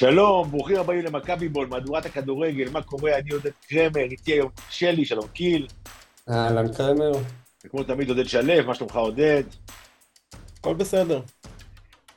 [0.00, 3.18] שלום, ברוכים הבאים למכבי בול, מהדורת הכדורגל, מה קורה?
[3.18, 5.66] אני עודד קרמר, איתי היום שלי, שלום קיל.
[6.28, 7.12] אהלן קרמר.
[7.64, 9.42] וכמו תמיד עודד שלו, מה שלומך עודד?
[10.58, 11.20] הכל בסדר.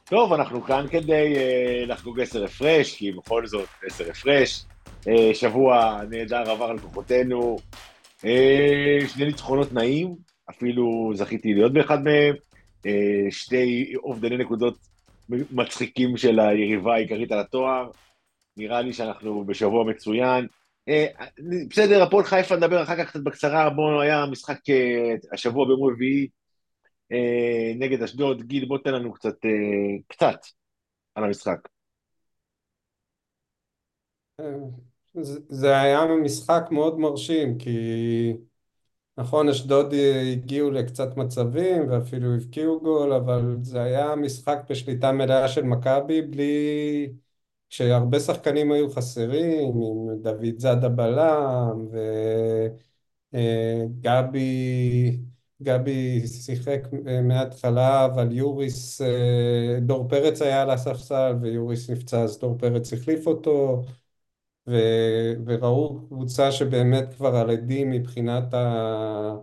[0.05, 4.65] טוב, אנחנו כאן כדי uh, לחגוג עשר הפרש, כי בכל זאת עשר הפרש.
[5.01, 7.57] Uh, שבוע נהדר עבר על כוחותינו.
[8.21, 8.25] Uh,
[9.07, 10.15] שני ניצחונות נעים,
[10.49, 12.35] אפילו זכיתי להיות באחד מהם.
[12.87, 12.89] Uh,
[13.29, 14.92] שתי אובדני נקודות
[15.29, 17.91] מצחיקים של היריבה העיקרית על התואר.
[18.57, 20.47] נראה לי שאנחנו בשבוע מצוין.
[20.89, 21.05] אה,
[21.69, 26.27] בסדר, הפועל חיפה נדבר אחר כך קצת בקצרה, בואו היה משחק אה, השבוע ביום רביעי
[27.11, 28.41] אה, נגד אשדוד.
[28.41, 29.35] גיל, בוא תן לנו קצת,
[30.07, 30.39] קצת
[31.15, 31.67] על המשחק.
[35.49, 37.69] זה היה משחק מאוד מרשים, כי
[39.17, 39.93] נכון, אשדוד
[40.33, 47.13] הגיעו לקצת מצבים ואפילו הבקיעו גול, אבל זה היה משחק בשליטה מלאה של מכבי בלי...
[47.69, 51.87] כשהרבה שחקנים היו חסרים, עם דוד זאדה בלם,
[53.33, 55.19] וגבי
[55.63, 56.87] גבי שיחק
[57.23, 59.01] מההתחלה, אבל יוריס,
[59.81, 63.83] דור פרץ היה על הספסל ויוריס נפצע, אז דור פרץ החליף אותו.
[64.67, 64.73] ו,
[65.45, 69.35] וראו קבוצה שבאמת כבר על עדים מבחינת, ה,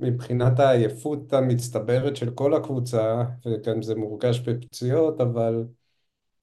[0.00, 5.64] מבחינת העייפות המצטברת של כל הקבוצה, וגם זה מורגש בפציעות, אבל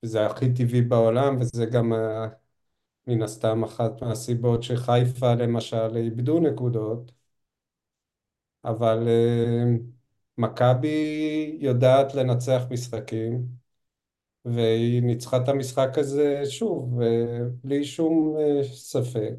[0.03, 1.93] זה הכי טבעי בעולם, וזה גם
[3.07, 7.11] מן הסתם אחת מהסיבות שחיפה למשל איבדו נקודות,
[8.65, 9.63] אבל אה,
[10.37, 10.89] מכבי
[11.61, 13.62] יודעת לנצח משחקים.
[14.45, 16.99] והיא ניצחה את המשחק הזה שוב,
[17.63, 19.33] בלי שום אה, ספק.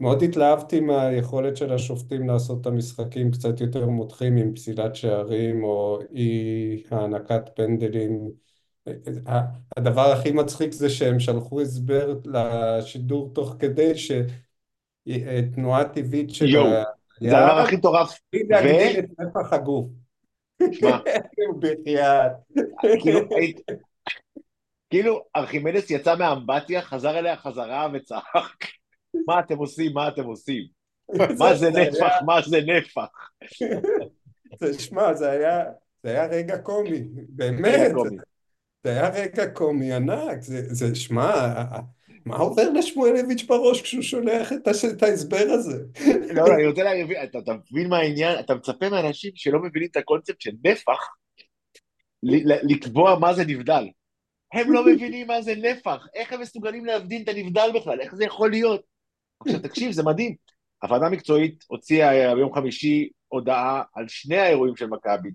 [0.00, 5.98] מאוד התלהבתי מהיכולת של השופטים לעשות את המשחקים קצת יותר מותחים עם פסילת שערים או
[6.14, 8.30] אי הענקת פנדלים.
[9.76, 13.92] הדבר הכי מצחיק זה שהם שלחו הסבר לשידור תוך כדי
[15.08, 16.66] שתנועה טבעית של יואו,
[17.20, 18.18] זה הדבר הכי מטורף.
[18.34, 18.38] ו...
[18.48, 19.86] להגדיל את נפח הגוף.
[20.72, 20.98] שמע,
[21.60, 22.32] בחייאת.
[23.00, 23.20] כאילו,
[24.90, 28.64] כאילו ארכימדס יצא מהאמבטיה, חזר אליה חזרה וצעק,
[29.26, 30.64] מה אתם עושים, מה אתם עושים?
[31.40, 33.30] מה זה נפח, מה זה נפח?
[34.88, 35.30] שמע, זה
[36.04, 37.92] היה רגע קומי, באמת.
[38.84, 41.54] זה היה רגע קומי ענק, זה, שמע,
[42.26, 45.82] מה עובר לשמואלביץ' בראש כשהוא שולח את ההסבר הזה?
[46.34, 48.38] לא, לא, אני רוצה להבין, אתה מבין מה העניין?
[48.38, 50.98] אתה מצפה מאנשים שלא מבינים את הקונספט של נפח,
[52.62, 53.84] לקבוע מה זה נבדל.
[54.52, 58.24] הם לא מבינים מה זה נפח, איך הם מסוגלים להבדין את הנבדל בכלל, איך זה
[58.24, 58.82] יכול להיות?
[59.40, 60.34] עכשיו תקשיב, זה מדהים.
[60.82, 65.28] הוועדה המקצועית הוציאה ביום חמישי הודעה על שני האירועים של מכבי,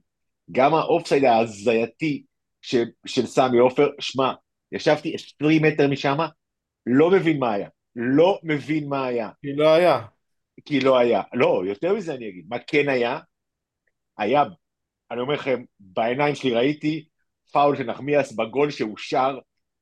[0.51, 2.23] גם האופסייד ההזייתי
[2.61, 4.33] של, של סמי עופר, שמע,
[4.71, 6.17] ישבתי 20 מטר משם,
[6.85, 9.29] לא מבין מה היה, לא מבין מה היה.
[9.41, 10.05] כי לא היה.
[10.65, 11.21] כי לא היה.
[11.33, 13.19] לא, יותר מזה אני אגיד, מה כן היה?
[14.17, 14.43] היה,
[15.11, 17.05] אני אומר לכם, בעיניים שלי ראיתי
[17.53, 19.37] פאול של נחמיאס בגול שאושר,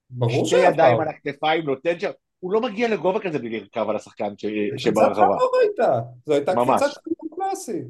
[0.10, 3.96] ברור שתי ידיים על הכתפיים, נותן שם, הוא לא מגיע לגובה כזה בלי לרכב על
[3.96, 4.34] השחקן
[4.78, 5.38] שברחבה.
[6.26, 7.02] זו הייתה קפיצת
[7.36, 7.86] קלאסית.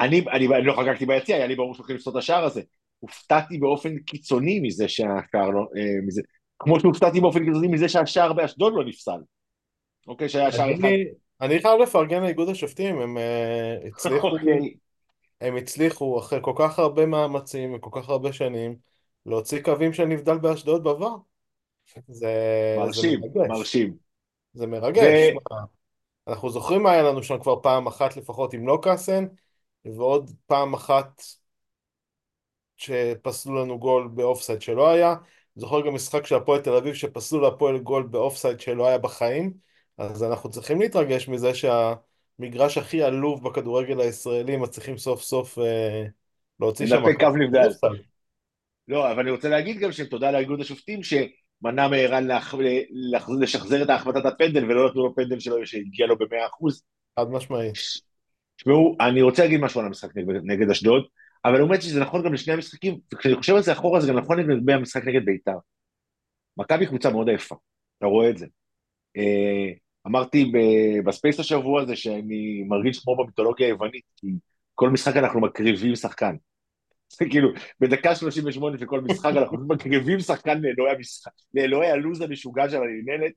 [0.00, 2.62] אני, אני, אני לא חגגתי ביציע, היה לי ברור שהולכים לפסול את השער הזה.
[2.98, 5.60] הופתעתי באופן קיצוני מזה שהשער לא...
[5.76, 6.22] אה, מזה,
[6.58, 9.20] כמו שהופתעתי באופן קיצוני מזה שהשער באשדוד לא נפסל.
[10.08, 10.88] אוקיי, שהיה שער אחד.
[11.40, 14.74] אני חייב לפרגן לאיגוד השופטים, הם uh, הצליחו, אוקיי.
[15.40, 18.76] הם הצליחו אחרי כל כך הרבה מאמצים וכל כך הרבה שנים,
[19.28, 21.16] להוציא קווים של נבדל באשדוד בעבר.
[22.08, 22.34] זה,
[22.78, 23.58] מרשים, זה מרגש.
[23.58, 23.96] מרשים.
[24.52, 25.34] זה מרגש.
[25.34, 25.58] ו...
[26.28, 29.26] אנחנו זוכרים מה היה לנו שם כבר פעם אחת לפחות עם לא קאסן,
[29.84, 31.22] ועוד פעם אחת
[32.76, 35.14] שפסלו לנו גול באופסייד שלא היה.
[35.56, 39.52] זוכר גם משחק של הפועל תל אביב שפסלו להפועל גול באופסייד שלא היה בחיים.
[39.98, 46.04] אז אנחנו צריכים להתרגש מזה שהמגרש הכי עלוב בכדורגל הישראלי מצליחים סוף סוף אה,
[46.60, 47.02] להוציא שם...
[47.20, 47.68] קו נבדל.
[48.88, 52.28] לא, אבל אני רוצה להגיד גם שתודה לאיגוד השופטים שמנע מערן
[53.40, 56.82] לשחזר את החלטת הפנדל ולא נתנו לו פנדל שלו שהגיע לו במאה אחוז.
[57.18, 57.74] חד משמעית.
[58.56, 61.04] תשמעו, אני רוצה להגיד משהו על המשחק נגד, נגד אשדוד,
[61.44, 64.38] אבל האמת שזה נכון גם לשני המשחקים, וכשאני חושב על זה אחורה זה גם נכון
[64.38, 65.58] לגבי המשחק נגד בית"ר.
[66.56, 67.54] מכבי קבוצה מאוד יפה,
[67.98, 68.46] אתה רואה את זה.
[69.16, 69.72] אה,
[70.06, 70.52] אמרתי
[71.04, 74.26] ב space השבוע הזה שאני מרגיש כמו במיתולוגיה היוונית, כי
[74.74, 76.36] כל משחק אנחנו מקריבים שחקן.
[77.10, 77.48] זה כאילו,
[77.80, 83.32] בדקה 38 של כל משחק אנחנו מקריבים שחקן לאלוהי המשחק, לאלוהי הלו"ז המשוגע של המנהלת.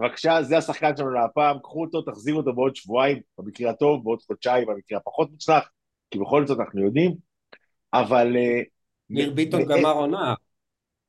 [0.00, 4.66] בבקשה, זה השחקן שלנו להפעם, קחו אותו, תחזירו אותו בעוד שבועיים, במקרה הטוב, בעוד חודשיים,
[4.66, 5.70] במקרה הפחות מוצלח,
[6.10, 7.14] כי בכל זאת אנחנו יודעים,
[7.92, 8.36] אבל...
[9.10, 10.34] ניר ביטון גמר עונה.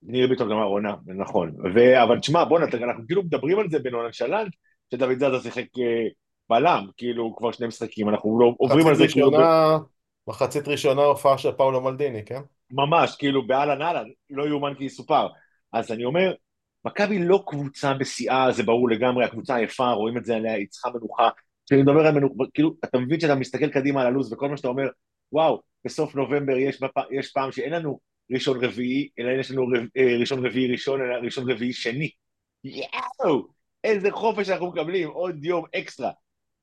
[0.03, 1.55] ניר ביטון גמר עונה, נכון.
[1.75, 2.03] ו...
[2.03, 4.53] אבל תשמע, בוא'נה, אנחנו כאילו מדברים על זה בנונשלנט,
[4.91, 6.07] שדוד זאדה שיחק אה,
[6.49, 9.31] בלם, כאילו כבר שני משחקים, אנחנו לא עוברים על זה כאילו...
[10.29, 12.41] מחצית ראשונה הופעה של פאולו מלדיני, כן?
[12.71, 15.27] ממש, כאילו באהלן אהלן, לא יאומן כי יסופר.
[15.73, 16.33] אז אני אומר,
[16.85, 20.89] מכבי לא קבוצה בשיאה, זה ברור לגמרי, הקבוצה עייפה, רואים את זה עליה, היא צריכה
[20.89, 21.29] מנוחה.
[21.65, 24.67] כשאני מדבר על מנוחה, כאילו, אתה מבין שאתה מסתכל קדימה על הלו"ז, וכל מה שאתה
[24.67, 24.87] אומר,
[25.31, 26.97] וואו, בסוף נובמבר יש, בפ...
[27.11, 27.99] יש פעם שאין לנו
[28.31, 29.87] ראשון רביעי, אלא יש לנו רב...
[29.97, 32.09] אה, ראשון רביעי ראשון, אלא ראשון רביעי שני.
[32.63, 33.47] יאו!
[33.83, 36.11] איזה חופש אנחנו מקבלים, עוד יום אקסטרה.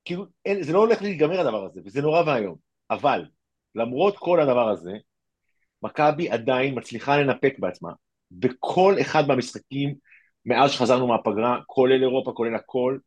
[0.04, 2.56] כאילו, אין, זה לא הולך להיגמר הדבר הזה, וזה נורא ואיום.
[2.90, 3.24] אבל,
[3.76, 4.92] למרות כל הדבר הזה,
[5.82, 7.92] מכבי עדיין מצליחה לנפק בעצמה.
[8.30, 9.94] בכל אחד מהמשחקים,
[10.46, 12.98] מאז שחזרנו מהפגרה, כולל אירופה, כולל הכל,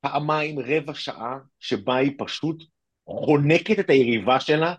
[0.00, 2.64] פעמיים רבע שעה שבה היא פשוט
[3.08, 4.74] חונקת את היריבה שלה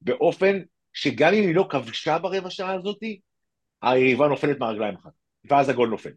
[0.00, 0.60] באופן
[0.92, 2.98] שגם אם היא לא כבשה ברבע שעה הזאת,
[3.82, 5.12] היריבה נופלת מהרגליים אחת,
[5.44, 6.10] ואז הגול נופל.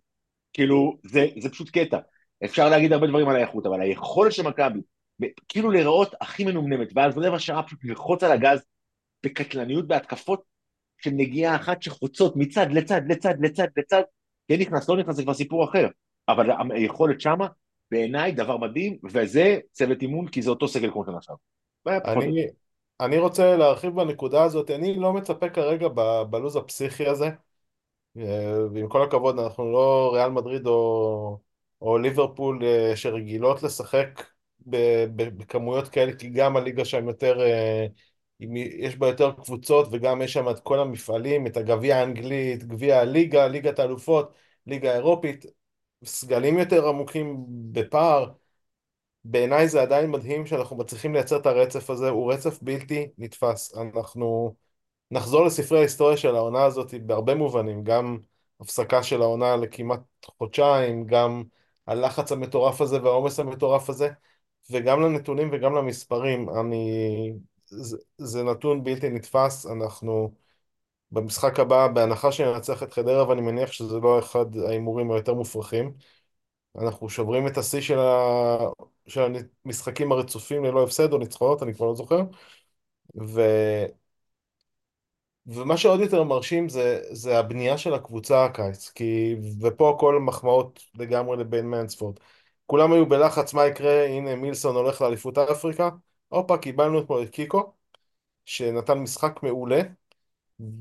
[0.53, 1.97] כאילו, זה, זה פשוט קטע.
[2.45, 4.79] אפשר להגיד הרבה דברים על האיכות, אבל היכולת של מכבי,
[5.48, 8.66] כאילו להיראות הכי מנומנמת, ואז רבע שעה פשוט ללחוץ על הגז
[9.24, 10.44] בקטלניות בהתקפות
[10.98, 14.02] של נגיעה אחת שחוצות מצד לצד, לצד, לצד, לצד,
[14.48, 15.88] כן נכנס, לא נכנס, זה כבר סיפור אחר.
[16.30, 17.48] אבל היכולת שמה,
[17.92, 22.00] בעיניי דבר מדהים, וזה צוות אימון, כי זה אותו סגל כמו שנה שעברה.
[23.00, 25.88] אני, רוצה להרחיב בנקודה הזאת, אני לא מצפה כרגע
[26.30, 27.30] בלוז הפסיכי הזה,
[28.18, 31.40] אה, ועם כל הכבוד, אנחנו לא ריאל מדריד או,
[31.81, 34.24] או ליברפול אה, שרגילות לשחק
[35.38, 37.88] בכמויות כאלה, כי גם הליגה שם יותר, אה,
[38.40, 43.48] יש בה יותר קבוצות וגם יש שם את כל המפעלים, את הגביע האנגלית, גביע הליגה,
[43.48, 44.34] ליגת האלופות,
[44.68, 45.46] ליגה אירופית,
[46.06, 48.31] סגלים יותר עמוקים בפער.
[49.24, 53.78] בעיניי זה עדיין מדהים שאנחנו מצליחים לייצר את הרצף הזה, הוא רצף בלתי נתפס.
[53.78, 54.56] אנחנו
[55.12, 58.18] נחזור לספרי ההיסטוריה של העונה הזאת בהרבה מובנים, גם
[58.62, 60.00] הפסקה של העונה לכמעט
[60.38, 61.44] חודשיים, גם
[61.88, 64.10] הלחץ המטורף הזה והעומס המטורף הזה,
[64.72, 66.50] וגם לנתונים וגם למספרים.
[66.50, 67.34] אני...
[67.69, 70.31] זה, זה נתון בלתי נתפס, אנחנו
[71.12, 75.94] במשחק הבא, בהנחה שננצח את חדרה, ואני מניח שזה לא אחד ההימורים היותר מופרכים,
[76.80, 78.58] אנחנו שוברים את השיא של, ה...
[79.08, 79.22] של
[79.66, 82.22] המשחקים הרצופים ללא הפסד או ניצחונות, אני כבר לא זוכר.
[83.16, 83.42] ו...
[85.48, 91.38] ומה שעוד יותר מרשים זה, זה הבנייה של הקבוצה הקיץ, כי, ופה הכל מחמאות לגמרי
[91.38, 92.16] לבן מנספורד.
[92.68, 95.90] כולם היו בלחץ, מה יקרה, הנה מילסון הולך לאליפות אפריקה,
[96.30, 97.74] הופה, קיבלנו אתמול את קיקו,
[98.46, 99.81] שנתן משחק מעולה,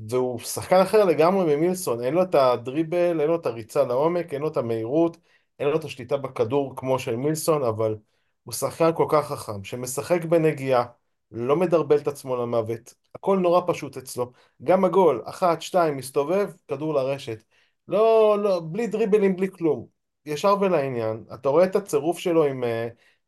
[0.09, 4.41] והוא שחקן אחר לגמרי ממילסון, אין לו את הדריבל, אין לו את הריצה לעומק, אין
[4.41, 5.17] לו את המהירות,
[5.59, 7.95] אין לו את השליטה בכדור כמו של מילסון, אבל
[8.43, 10.85] הוא שחקן כל כך חכם, שמשחק בנגיעה,
[11.31, 14.31] לא מדרבל את עצמו למוות, הכל נורא פשוט אצלו.
[14.63, 17.43] גם הגול, אחת, שתיים, מסתובב, כדור לרשת.
[17.87, 19.96] לא, לא, בלי דריבלים, בלי כלום.
[20.27, 21.23] ישר ולעניין.
[21.33, 22.67] אתה רואה את הצירוף שלו עם uh,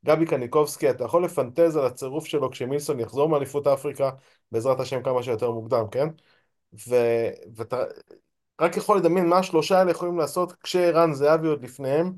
[0.06, 4.10] גבי קניקובסקי, אתה יכול לפנטז על הצירוף שלו כשמילסון יחזור מאליפות אפריקה,
[4.52, 6.08] בעזרת השם כמה שיותר מוקדם, כן?
[6.90, 6.96] ו...
[7.56, 7.84] ואתה
[8.62, 12.14] רק יכול לדמיין מה השלושה האלה יכולים לעשות כשערן זהבי עוד לפניהם.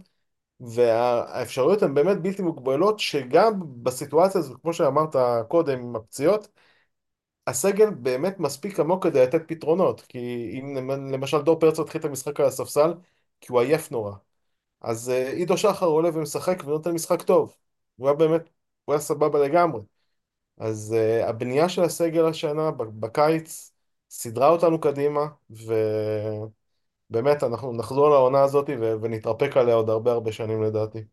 [0.60, 3.54] והאפשרויות הן באמת בלתי מוגבלות, שגם
[3.84, 5.16] בסיטואציה הזאת, כמו שאמרת
[5.48, 6.48] קודם עם הפציעות,
[7.48, 10.20] הסגל באמת מספיק עמוק כדי לתת פתרונות, כי
[10.60, 12.94] אם למשל דור פרץ התחיל את המשחק על הספסל,
[13.42, 14.14] כי הוא עייף נורא,
[14.82, 17.56] אז אה, עידו שחר עולה ומשחק ונותן משחק טוב,
[17.96, 18.50] הוא היה באמת,
[18.86, 19.82] הוא היה סבבה לגמרי.
[20.58, 23.74] אז uh, הבנייה של הסגל השנה בקיץ
[24.10, 25.22] סידרה אותנו קדימה,
[25.52, 25.74] ו...
[27.10, 28.70] באמת, אנחנו נחזור לעונה הזאת
[29.02, 31.04] ונתרפק עליה עוד הרבה הרבה שנים לדעתי.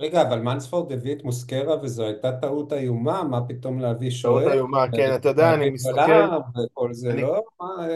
[0.00, 4.40] רגע, אבל מנספורד הביא את מוסקרה וזו הייתה טעות איומה, מה פתאום להביא שוער?
[4.40, 6.28] טעות איומה, כן, אתה יודע, אני מסתכל...
[6.64, 7.42] וכל זה, אני, לא?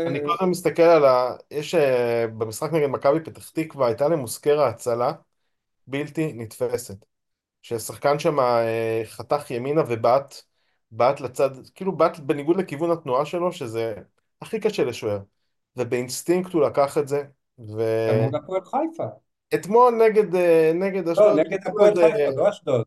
[0.06, 1.36] אני כל הזמן מסתכל על ה...
[1.50, 1.78] יש uh,
[2.38, 5.12] במשחק נגד מכבי פתח תקווה, הייתה למוסקרה הצלה
[5.86, 7.04] בלתי נתפסת.
[7.62, 8.36] ששחקן שם
[9.04, 10.34] חתך ימינה ובעט,
[10.90, 13.94] בעט לצד, כאילו בעט בניגוד לכיוון התנועה שלו, שזה
[14.42, 15.18] הכי קשה לשוער.
[15.76, 17.22] ובאינסטינקט הוא לקח את זה,
[17.58, 17.82] ו...
[18.12, 19.25] גם מול הפועל חיפה.
[19.54, 21.36] אתמול נגד, אה, נגד אשדוד.
[21.36, 22.84] לא, נגד הפועל חיפה, לא אשדוד.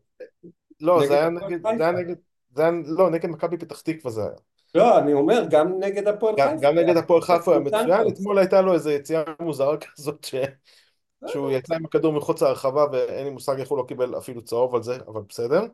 [0.80, 2.14] לא, זה היה נגד, זה היה נגד,
[2.54, 4.30] זה היה, לא, נגד מכבי פתח תקווה זה היה.
[4.74, 6.56] לא, אני אומר, גם נגד הפועל חיפה.
[6.60, 10.34] גם נגד הפועל חיפה היה מצוין, אתמול הייתה לו איזו יציאה מוזרה כזאת, ש...
[11.26, 14.74] שהוא יצא עם הכדור מחוץ להרחבה ואין לי מושג איך הוא לא קיבל אפילו צהוב
[14.74, 15.64] על זה, אבל בסדר.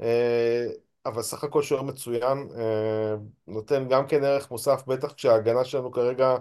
[0.00, 0.66] אה,
[1.06, 3.14] אבל סך הכל שוער מצוין, אה,
[3.46, 6.36] נותן גם כן ערך מוסף, בטח כשההגנה שלנו כרגע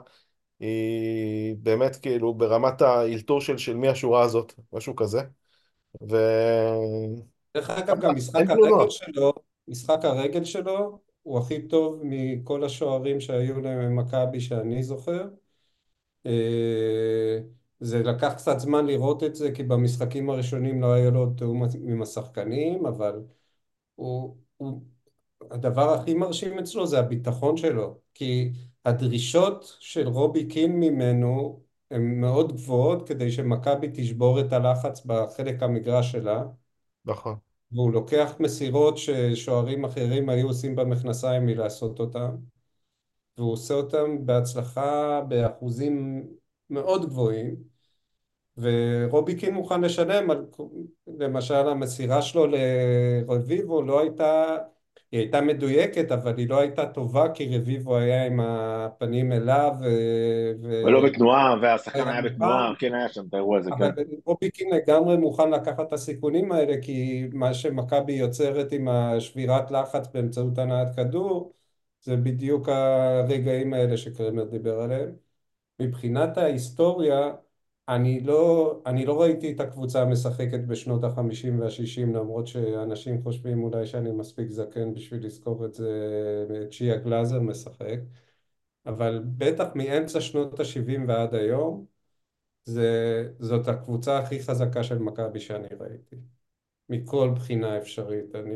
[0.60, 5.22] היא באמת כאילו ברמת האלתור של, של מי השורה הזאת, משהו כזה.
[6.10, 6.18] ו...
[7.58, 9.34] דרך אגב, גם משחק הרגל שלו,
[9.68, 15.28] משחק הרגל שלו הוא הכי טוב מכל השוערים שהיו למכבי שאני זוכר.
[16.26, 17.40] אה,
[17.80, 22.02] זה לקח קצת זמן לראות את זה, כי במשחקים הראשונים לא היה לו תיאום עם
[22.02, 23.22] השחקנים, אבל
[23.96, 24.82] הוא, הוא,
[25.52, 28.52] הדבר הכי מרשים אצלו זה הביטחון שלו, כי
[28.86, 31.60] הדרישות של רובי קין ממנו
[31.92, 36.44] הן מאוד גבוהות כדי שמכבי תשבור את הלחץ בחלק המגרש שלה.
[37.06, 37.36] נכון.
[37.72, 42.36] והוא לוקח מסירות ששוערים אחרים היו עושים במכנסיים מלעשות אותם,
[43.38, 46.28] והוא עושה אותם בהצלחה באחוזים
[46.70, 47.56] מאוד גבוהים,
[48.58, 50.46] ורובי קין מוכן לשלם על,
[51.20, 54.58] למשל המסירה שלו לרביבו לא הייתה,
[55.14, 59.86] היא הייתה מדויקת אבל היא לא הייתה טובה כי רביבו היה עם הפנים אליו ו...
[60.86, 63.84] ולא בתנועה והשחקן היה בתנועה, כן היה שם את האירוע הזה, כן.
[63.84, 69.72] אבל רובי קין לגמרי מוכן לקחת את הסיכונים האלה כי מה שמכבי יוצרת עם השבירת
[69.72, 71.54] לחץ באמצעות הנעת כדור
[72.02, 75.10] זה בדיוק הרגעים האלה שקרמר דיבר עליהם.
[75.80, 77.32] מבחינת ההיסטוריה
[77.90, 83.86] אני לא, אני לא ראיתי את הקבוצה משחקת בשנות החמישים והשישים למרות שאנשים חושבים אולי
[83.88, 85.88] שאני מספיק זקן בשביל לזכור את זה,
[86.72, 88.00] צ'יה גלאזר משחק.
[88.86, 91.86] אבל בטח מאמצע שנות השבעים ועד היום
[92.66, 96.16] זה, זאת הקבוצה הכי חזקה של מכבי שאני ראיתי.
[96.90, 98.56] מכל בחינה אפשרית, אני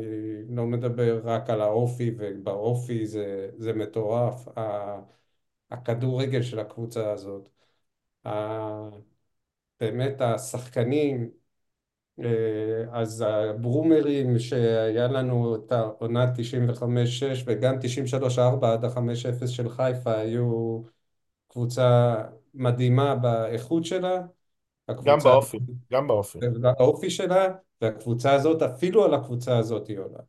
[0.56, 4.48] לא מדבר רק על האופי ובאופי זה, זה מטורף
[5.70, 7.48] הכדורגל של הקבוצה הזאת
[9.80, 11.30] באמת השחקנים,
[12.20, 20.82] אה, אז הברומרים שהיה לנו את העונה 95-6 וגם 93-4 עד ה-5-0 של חיפה היו
[21.48, 22.14] קבוצה
[22.54, 24.22] מדהימה באיכות שלה.
[25.04, 25.58] גם באופי,
[25.92, 26.38] גם באופי.
[26.78, 27.46] באופי שלה,
[27.80, 30.20] והקבוצה הזאת, אפילו על הקבוצה הזאת היא עולה.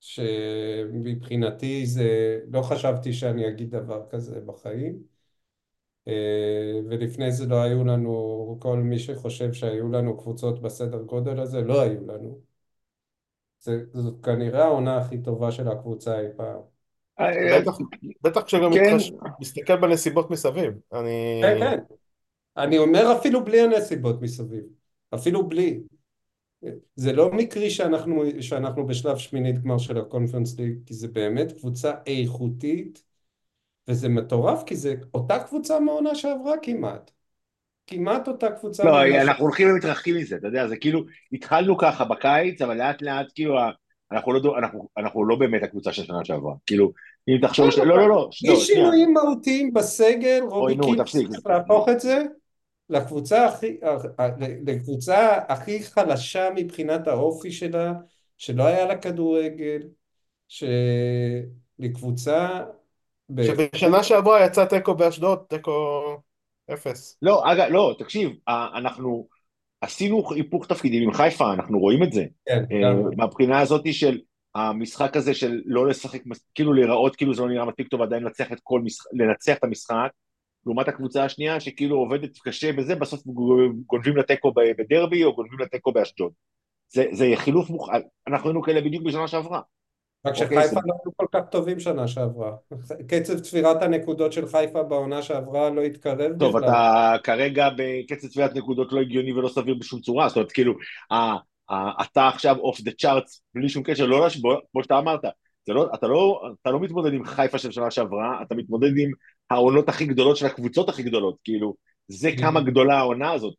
[0.00, 5.11] שמבחינתי זה, לא חשבתי שאני אגיד דבר כזה בחיים.
[6.08, 11.60] אה, ולפני זה לא היו לנו, כל מי שחושב שהיו לנו קבוצות בסדר גודל הזה,
[11.60, 12.40] לא היו לנו.
[13.60, 16.60] זה, זאת כנראה העונה הכי טובה של הקבוצה אי פעם.
[17.20, 17.60] אה,
[18.22, 18.96] בטח כשגם כן.
[19.40, 20.74] מסתכל בנסיבות מסביב.
[20.92, 21.40] אני...
[21.42, 21.78] כן, כן.
[22.56, 24.64] אני אומר אפילו בלי הנסיבות מסביב.
[25.14, 25.82] אפילו בלי.
[26.96, 31.92] זה לא מקרי שאנחנו, שאנחנו בשלב שמינית גמר של הקונפרנס ליג, כי זה באמת קבוצה
[32.06, 33.02] איכותית
[33.88, 37.10] וזה מטורף כי זה אותה קבוצה מהעונה שעברה כמעט.
[37.86, 38.84] כמעט אותה קבוצה.
[38.84, 43.26] לא, אנחנו הולכים ומתרחקים מזה, אתה יודע, זה כאילו, התחלנו ככה בקיץ, אבל לאט לאט
[43.34, 43.58] כאילו,
[44.12, 46.92] אנחנו לא, אנחנו, אנחנו לא באמת הקבוצה של שנה שעברה, כאילו,
[47.28, 47.78] אם תחשוב ש...
[47.78, 52.22] לא, לא, לא, יש שינויים מהותיים בסגל, רובי קיפס צריך להפוך את זה
[52.90, 53.76] לקבוצה הכי,
[54.66, 57.92] לקבוצה הכי חלשה מבחינת האופי שלה,
[58.38, 59.82] שלא היה לה כדורגל,
[61.78, 62.60] שלקבוצה
[63.46, 65.72] שבשנה שעברה יצא תיקו באשדוד, תיקו
[66.72, 67.18] אפס.
[67.22, 69.28] לא, אגב, לא, תקשיב, אנחנו
[69.80, 72.24] עשינו היפוך תפקידים עם חיפה, אנחנו רואים את זה.
[72.46, 74.18] כן, אה, מהבחינה הזאת של
[74.54, 76.22] המשחק הזה של לא לשחק,
[76.54, 79.64] כאילו להיראות כאילו זה לא נראה מספיק טוב עדיין לנצח את כל משחק, לנצח את
[79.64, 80.10] המשחק,
[80.66, 83.22] לעומת הקבוצה השנייה שכאילו עובדת קשה בזה, בסוף
[83.86, 86.32] גונבים לתיקו בדרבי או גונבים לתיקו באשדוד.
[86.88, 89.60] זה, זה חילוף מוכן, אנחנו היינו כאלה בדיוק בשנה שעברה.
[90.24, 92.52] רק אוקיי, שחיפה לא היו כל כך טובים שנה שעברה.
[93.08, 96.38] קצב צבירת הנקודות של חיפה בעונה שעברה לא התקרב.
[96.38, 100.74] טוב, אתה כרגע בקצב צבירת נקודות לא הגיוני ולא סביר בשום צורה, זאת אומרת, כאילו,
[102.02, 105.20] אתה עכשיו אוף דה צ'ארטס בלי שום קשר, לא להשוות, כמו שאתה אמרת,
[105.68, 109.10] לא, אתה, לא, אתה לא מתמודד עם חיפה של שנה שעברה, אתה מתמודד עם
[109.50, 111.74] העונות הכי גדולות של הקבוצות הכי גדולות, כאילו,
[112.08, 112.40] זה mm-hmm.
[112.40, 113.54] כמה גדולה העונה הזאת,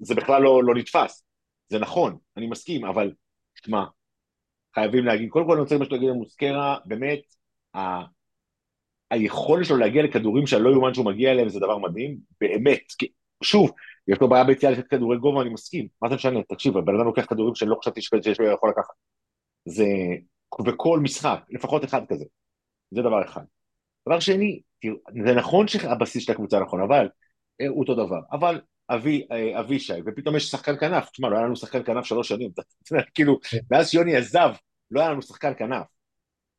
[0.00, 1.24] זה בכלל לא, לא נתפס,
[1.68, 3.12] זה נכון, אני מסכים, אבל,
[3.66, 3.84] שמע,
[4.74, 7.20] חייבים להגיד, קודם כל אני רוצה להגיד למוסקרה, באמת,
[7.76, 7.80] ה...
[9.10, 13.08] היכולת שלו להגיע לכדורים שאני לא יאומן שהוא מגיע אליהם זה דבר מדהים, באמת, כי,
[13.42, 13.72] שוב,
[14.08, 17.04] יש לו בעיה ביציאה לתת כדורי גובה, אני מסכים, מה זה משנה, תקשיב, הבן אדם
[17.04, 18.94] לוקח כדורים שאני לא חשבתי שיש לו יכול לקחת,
[19.64, 19.86] זה,
[20.66, 22.24] בכל משחק, לפחות אחד כזה,
[22.90, 23.44] זה דבר אחד.
[24.08, 27.08] דבר שני, תראו, זה נכון שהבסיס של הקבוצה נכון, אבל,
[27.60, 28.60] אה, הוא אותו דבר, אבל
[28.94, 32.50] אבי, אה, אבישי, ופתאום יש שחקן כנף, תשמע, לא היה לנו שחקן כנף שלוש שנים,
[33.14, 33.58] כאילו, כן.
[33.70, 34.54] מאז שיוני עזב,
[34.90, 35.86] לא היה לנו שחקן כנף.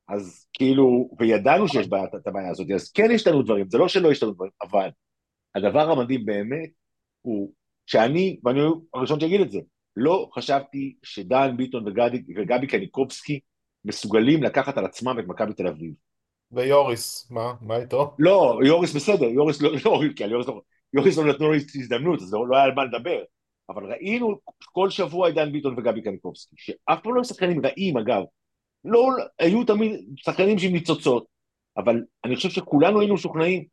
[0.08, 3.88] אז כאילו, וידענו שיש בעיה, את הבעיה הזאת, אז כן יש לנו דברים, זה לא
[3.88, 4.90] שלא יש לנו דברים, אבל
[5.56, 6.70] הדבר המדהים באמת
[7.22, 7.54] הוא
[7.86, 8.60] שאני, ואני
[8.94, 9.60] הראשון שיגיד את זה,
[9.96, 13.40] לא חשבתי שדן ביטון וגדי, וגבי קניקובסקי
[13.86, 15.94] מסוגלים לקחת על עצמם את מכבי תל אביב.
[16.52, 17.54] ויוריס, מה?
[17.62, 18.16] מה איתו?
[18.20, 20.62] לא, יוריס בסדר, יוריס לא, לא, כי על יוריס לא,
[20.94, 23.20] יוריסון נתנו לו הזדמנות, אז לא היה על מה לדבר.
[23.70, 24.40] אבל ראינו
[24.72, 28.24] כל שבוע עידן ביטון וגבי קניקובסקי, שאף פעם לא היו שחקנים רעים אגב.
[28.86, 29.10] לא,
[29.40, 31.26] היו תמיד שחקנים של ניצוצות,
[31.78, 33.64] אבל אני חושב שכולנו היינו משוכנעים,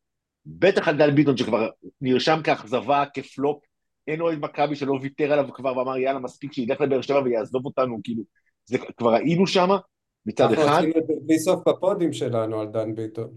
[0.46, 1.68] בטח על דן ביטון שכבר
[2.00, 3.62] נרשם כאכזבה, כפלופ,
[4.08, 8.00] אין אוהד מכבי שלא ויתר עליו כבר ואמר יאללה מספיק שילך לבאר שבע ויעזוב אותנו,
[8.04, 8.22] כאילו,
[8.64, 9.78] זה כבר היינו שמה
[10.26, 10.78] מצד אנחנו אחד.
[10.78, 13.30] עשינו את זה בלי סוף בפודים שלנו על דן ביטון.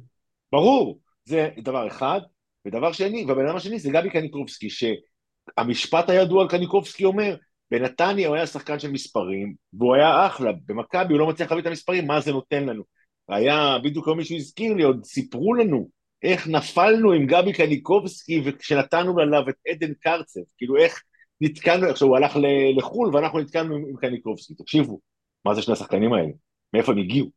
[0.52, 2.20] ברור, זה דבר אחד.
[2.66, 7.36] ודבר שני, והבן אדם השני זה גבי קניקובסקי, שהמשפט הידוע על קניקובסקי אומר,
[7.72, 11.68] בנתניה הוא היה שחקן של מספרים, והוא היה אחלה, במכבי הוא לא מצליח להביא את
[11.68, 12.84] המספרים, מה זה נותן לנו?
[13.30, 15.90] היה, בדיוק כמו מישהו הזכיר לי, עוד סיפרו לנו
[16.24, 21.04] איך נפלנו עם גבי קניקובסקי וכשנתנו עליו את עדן קרצב, כאילו איך
[21.42, 22.38] נתקענו, עכשיו הוא הלך
[22.78, 25.00] לחו"ל ואנחנו נתקענו עם קניקובסקי, תקשיבו,
[25.46, 26.32] מה זה שני השחקנים האלה?
[26.74, 27.28] מאיפה הם הגיעו?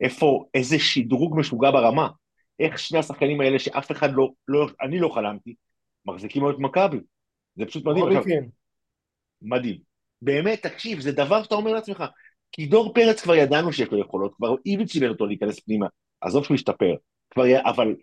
[0.00, 2.08] איפה, איזה שדרוג משוגע ברמה?
[2.58, 5.54] איך שני השחקנים האלה שאף אחד לא, לא אני לא חלמתי,
[6.06, 7.00] מחזיקים עוד מכבי.
[7.56, 8.18] זה פשוט מדהים.
[8.18, 8.36] עכשיו,
[9.42, 9.78] מדהים.
[10.22, 12.04] באמת, תקשיב, זה דבר שאתה אומר לעצמך,
[12.52, 15.86] כי דור פרץ כבר ידענו שיש לו יכולות, כבר איביץ' סיבר אותו להיכנס פנימה,
[16.20, 16.94] עזוב שהוא השתפר,
[17.30, 17.94] כבר, אבל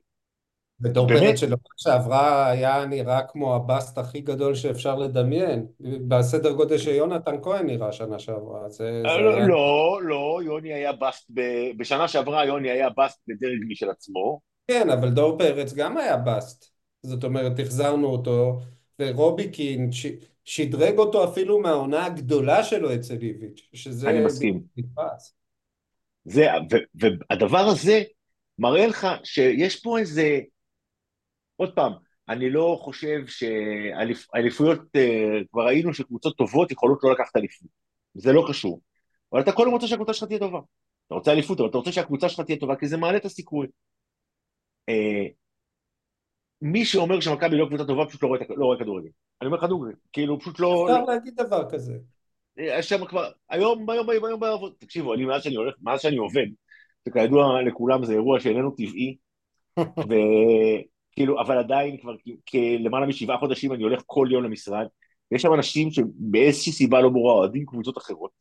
[0.82, 5.66] ודור פרץ שלא שעברה היה נראה כמו הבאסט הכי גדול שאפשר לדמיין,
[6.08, 8.70] בסדר גודל שיונתן כהן נראה שנה שעברה.
[8.70, 9.48] זה, זה לא, היה...
[9.48, 11.42] לא, לא, יוני היה באסט, ב...
[11.78, 14.40] בשנה שעברה יוני היה באסט בדרג משל עצמו.
[14.68, 16.66] כן, אבל דור פרץ גם היה באסט.
[17.04, 18.60] זאת אומרת, החזרנו אותו,
[19.00, 20.06] ורוביקין ש...
[20.46, 24.10] שדרג אותו אפילו מהעונה הגדולה שלו אצל איביץ', שזה...
[24.10, 24.62] אני מסכים.
[26.26, 26.78] זה, ו...
[26.96, 28.02] והדבר הזה
[28.60, 30.40] מראה לך שיש פה איזה...
[31.60, 31.94] עוד פעם,
[32.30, 37.68] אני לא חושב שאליפויות, אה, כבר ראינו שקבוצות טובות יכולות לא לקחת אליפות.
[38.14, 38.82] זה לא קשור.
[39.34, 40.60] אבל אתה קודם רוצה שהקבוצה שלך תהיה טובה.
[41.08, 43.68] אתה רוצה אליפות, אבל אתה רוצה שהקבוצה שלך תהיה טובה, כי זה מעלה את הסיכוי.
[44.90, 45.26] אה,
[46.62, 49.10] מי שאומר שמכבי לא קבוצה טובה פשוט לא רואה, לא רואה כדורגל.
[49.42, 50.88] אני אומר לך דוגרי, כאילו פשוט לא...
[50.90, 51.94] אפשר להגיד דבר כזה.
[52.60, 56.18] אה, שם כבר, היום, היום, היום, היום, היום, תקשיבו, אני מאז שאני הולך, מאז שאני
[56.18, 56.48] עובד,
[57.08, 59.18] וכידוע לכולם זה אירוע שאיננו טבעי,
[61.12, 62.14] וכאילו, אבל עדיין כבר
[62.50, 64.86] כלמעלה משבעה חודשים אני הולך כל יום למשרד,
[65.32, 68.32] ויש שם אנשים שבאיזושהי סיבה לא ברורה אוהדים קבוצות אחרות,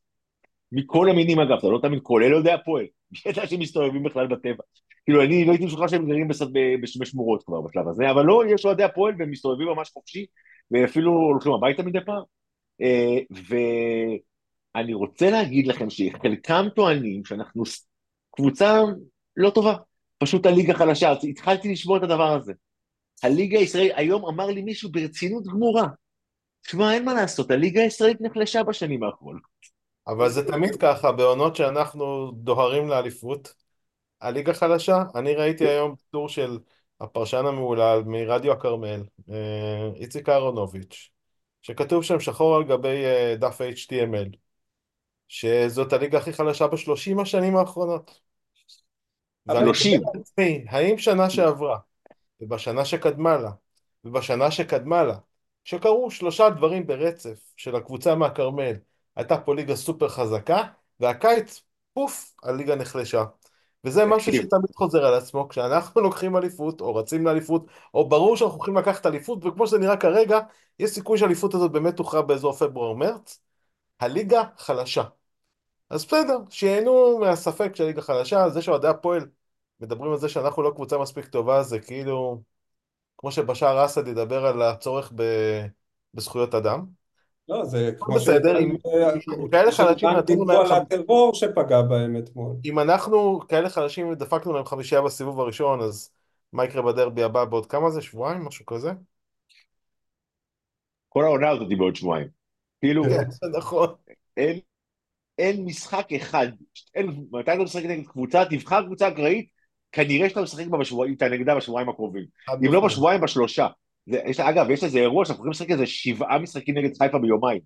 [0.72, 2.87] מכל המינים אגב, אתה לא תמיד, כולל אוהדי הפועל,
[3.26, 4.62] ידע שהם מסתובבים בכלל בטבע.
[5.04, 6.28] כאילו, אני לא הייתי משוכנע שהם גרים
[7.00, 10.26] בשמורות כבר בשלב הזה, אבל לא, יש אוהדי הפועל והם מסתובבים ממש חופשי,
[10.70, 12.22] ואפילו הולכים הביתה מדי פעם.
[12.81, 13.18] אה,
[14.74, 17.62] ואני רוצה להגיד לכם שחלקם טוענים שאנחנו
[18.31, 18.81] קבוצה
[19.37, 19.74] לא טובה,
[20.18, 22.52] פשוט הליגה חלשה, אז התחלתי לשמוע את הדבר הזה.
[23.22, 25.87] הליגה הישראלית, היום אמר לי מישהו ברצינות גמורה,
[26.62, 29.42] תשמע, אין מה לעשות, הליגה הישראלית נחלשה בשנים האחרונות.
[30.07, 33.54] אבל זה תמיד ככה, בעונות שאנחנו דוהרים לאליפות,
[34.20, 35.02] הליגה חלשה.
[35.14, 36.59] אני ראיתי היום טור של
[37.00, 41.11] הפרשן המהולל מרדיו הכרמל, אה, איציק אהרונוביץ',
[41.62, 44.37] שכתוב שם שחור על גבי אה, דף HTML,
[45.28, 48.20] שזאת הליגה הכי חלשה בשלושים השנים האחרונות.
[49.61, 50.02] שלושים.
[50.68, 51.78] האם שנה שעברה,
[52.40, 53.50] ובשנה שקדמה לה,
[54.04, 55.14] ובשנה שקדמה לה,
[55.64, 58.72] שקרו שלושה דברים ברצף של הקבוצה מהכרמל,
[59.16, 60.62] הייתה פה ליגה סופר חזקה,
[61.00, 61.62] והקיץ,
[61.94, 63.24] פוף, הליגה נחלשה.
[63.84, 68.56] וזה משהו שתמיד חוזר על עצמו, כשאנחנו לוקחים אליפות, או רצים לאליפות, או ברור שאנחנו
[68.56, 70.38] הולכים לקחת אליפות, וכמו שזה נראה כרגע,
[70.78, 73.40] יש סיכוי שהאליפות הזאת באמת תוכרע באזור פברואר-מרץ,
[74.00, 75.02] הליגה חלשה.
[75.90, 79.26] אז בסדר, שיהנו מהספק שהליגה חלשה, זה שאוהדי הפועל
[79.80, 82.42] מדברים על זה שאנחנו לא קבוצה מספיק טובה, זה כאילו,
[83.18, 85.22] כמו שבשאר אסד ידבר על הצורך ב...
[86.14, 86.86] בזכויות אדם.
[87.48, 88.76] לא, זה כמו בסדר, אם
[89.50, 90.66] כאלה חלשים נתנו להם...
[90.66, 92.56] על הטרור שפגע בהם אתמול.
[92.64, 96.10] אם אנחנו כאלה חלשים דפקנו להם חמישייה בסיבוב הראשון, אז
[96.52, 98.02] מה יקרה בדרבי הבא בעוד כמה זה?
[98.02, 98.44] שבועיים?
[98.44, 98.92] משהו כזה?
[101.08, 102.28] כל העונה הזאת היא בעוד שבועיים.
[102.80, 103.88] כאילו, כן, נכון.
[104.36, 104.60] אין,
[105.38, 106.46] אין משחק אחד,
[106.94, 109.48] אין, מתי אתה משחק נגד קבוצה, תבחר קבוצה אקראית,
[109.92, 112.24] כנראה שאתה משחק בה בשבועיים, איתה נגדה בשבועיים הקרובים.
[112.66, 113.66] אם לא בשבועיים, בשלושה.
[114.07, 117.61] זה, יש, אגב, יש איזה אירוע שאנחנו יכולים לשחק איזה שבעה משחקים נגד חיפה ביומיים,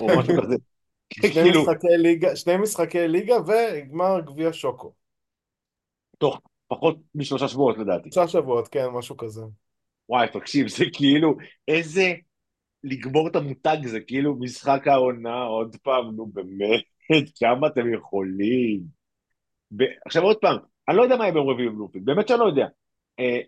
[0.00, 0.56] או משהו כזה.
[1.12, 1.62] שני, כאילו...
[1.62, 4.92] משחקי ליגה, שני משחקי ליגה וגמר גביע שוקו.
[6.18, 8.10] תוך פחות משלושה שבועות לדעתי.
[8.12, 9.42] שלושה שבועות, כן, משהו כזה.
[10.08, 11.34] וואי, תקשיב, זה כאילו,
[11.68, 12.14] איזה
[12.84, 16.82] לגמור את המותג זה, כאילו משחק העונה, עוד פעם, נו באמת,
[17.40, 18.80] כמה אתם יכולים.
[19.76, 19.82] ב...
[20.06, 20.56] עכשיו עוד פעם,
[20.88, 22.66] אני לא יודע מה יהיה ביום רביעי בבלומפילד, באמת שאני לא יודע.
[23.20, 23.40] אה,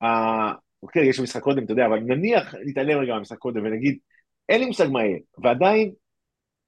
[0.00, 0.52] וה...
[0.82, 3.98] אוקיי, יש משחק קודם, אתה יודע, אבל נניח נתעלם רגע מהמשחק קודם ונגיד,
[4.48, 5.92] אין לי מושג מה יהיה, ועדיין,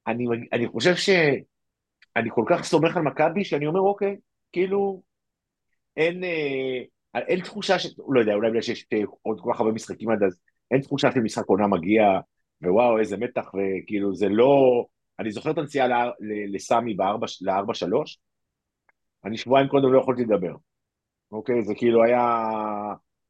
[0.07, 4.15] אני, אני חושב שאני כל כך סומך על מכבי, שאני אומר, אוקיי,
[4.51, 5.01] כאילו,
[5.97, 6.81] אין, אה,
[7.15, 7.95] אין תחושה ש...
[8.09, 10.39] לא יודע, אולי בגלל שיש אה, עוד כל כך הרבה משחקים עד אז,
[10.71, 12.03] אין תחושה שמשחק עונה מגיע,
[12.63, 14.85] ווואו, איזה מתח, וכאילו, זה לא...
[15.19, 15.87] אני זוכר את הנסיעה
[16.53, 17.83] לסמי ל-4-3,
[19.25, 20.55] אני שבועיים קודם לא יכולתי לדבר.
[21.31, 21.63] אוקיי?
[21.63, 22.43] זה כאילו היה...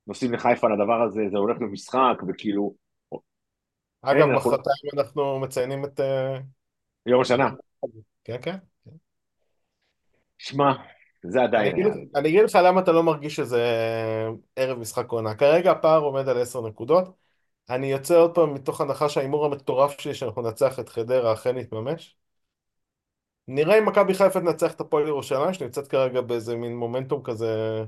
[0.10, 2.74] נוסעים לחיפה לדבר הזה, זה הולך למשחק, וכאילו...
[4.02, 4.52] אגב, אין, אנחנו...
[4.52, 6.00] מחרתיים אנחנו מציינים את...
[6.00, 6.40] אה,
[7.06, 7.50] יום השנה.
[8.24, 8.56] כן, כן.
[10.38, 10.72] שמע,
[11.24, 11.76] זה עדיין.
[12.16, 13.64] אני אגיד לך למה אתה לא מרגיש שזה
[14.56, 15.36] ערב משחק עונה.
[15.36, 17.16] כרגע הפער עומד על 10 נקודות.
[17.70, 22.19] אני יוצא עוד פעם מתוך הנחה שההימור המטורף שלי שאנחנו ננצח את חדרה אכן יתממש.
[23.52, 27.84] נראה אם מכבי חיפה תנצח את הפועל ירושלים, שנמצאת כרגע באיזה מין מומנטום כזה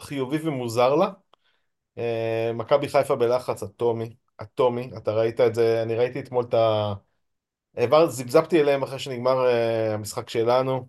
[0.00, 1.10] חיובי ומוזר לה.
[1.98, 6.94] אה, מכבי חיפה בלחץ אטומי, אטומי, אתה ראית את זה, אני ראיתי אתמול את ה...
[7.76, 10.88] העבר, זיבזבתי אליהם אחרי שנגמר אה, המשחק שלנו.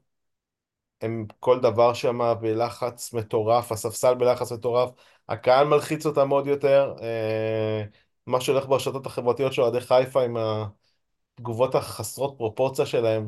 [1.01, 4.89] הם כל דבר שם בלחץ מטורף, הספסל בלחץ מטורף,
[5.29, 6.95] הקהל מלחיץ אותם עוד יותר.
[7.01, 7.83] אה,
[8.27, 10.37] מה שהולך ברשתות החברתיות של אוהדי חיפה עם
[11.37, 13.27] התגובות החסרות פרופורציה שלהם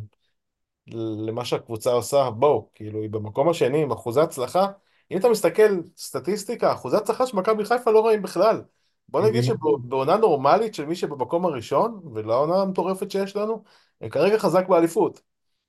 [1.27, 4.67] למה שהקבוצה עושה, בואו, כאילו היא במקום השני עם אחוזי הצלחה.
[5.11, 8.61] אם אתה מסתכל סטטיסטיקה, אחוזי הצלחה של מכבי חיפה לא רואים בכלל.
[9.09, 13.63] בוא נגיד שבעונה נורמלית של מי שבמקום הראשון, ולא העונה המטורפת שיש לנו,
[14.01, 15.21] הם כרגע חזק באליפות.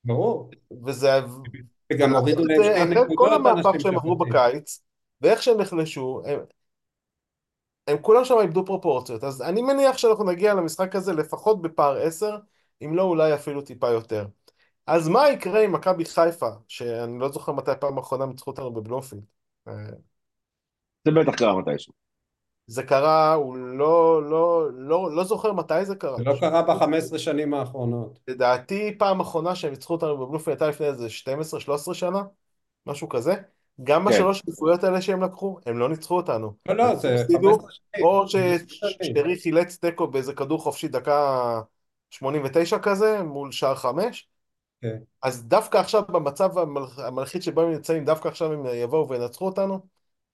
[0.03, 0.49] ברור.
[0.85, 1.19] וזה...
[1.93, 3.17] וגם הורידו להם שתי אחרי נקודות.
[3.17, 4.15] כל המהפך שהם עברו.
[4.15, 4.81] בקיץ,
[5.21, 6.21] ואיך שהם נחלשו,
[7.89, 9.23] הם, כולם שם איבדו פרופורציות.
[9.23, 12.37] אז אני מניח שאנחנו נגיע למשחק הזה לפחות בפער 10,
[12.85, 14.25] אם לא אולי אפילו טיפה יותר.
[14.87, 18.73] אז מה יקרה עם מכבי חיפה, שאני לא זוכר מתי הפעם האחרונה הם ניצחו אותנו
[18.73, 19.23] בבלומפילד.
[19.67, 19.73] אה,
[21.05, 21.93] זה בטח קרה מתישהו.
[22.67, 26.17] זה קרה, הוא לא, לא, לא, לא זוכר מתי זה קרה.
[26.17, 28.19] זה לא קרה ב-15 שנים האחרונות.
[28.27, 31.07] לדעתי פעם אחרונה שהם ניצחו אותנו בבלומפילד הייתה לפני איזה
[31.89, 32.23] 12-13 שנה,
[32.85, 33.35] משהו כזה.
[33.83, 34.09] גם כן.
[34.09, 36.53] בשלוש אליפויות האלה שהם לקחו, הם לא ניצחו אותנו.
[36.67, 38.05] לא, לא, זה הפסידו, 15 שנים.
[38.05, 39.15] או 15 שנים.
[39.15, 41.61] ששרי חילץ תיקו באיזה כדור חופשי דקה
[42.09, 44.27] 89 כזה, מול שער חמש.
[44.81, 44.97] כן.
[45.23, 49.79] אז דווקא עכשיו במצב המל- המלחיץ שבו הם נמצאים, דווקא עכשיו הם יבואו וינצחו אותנו?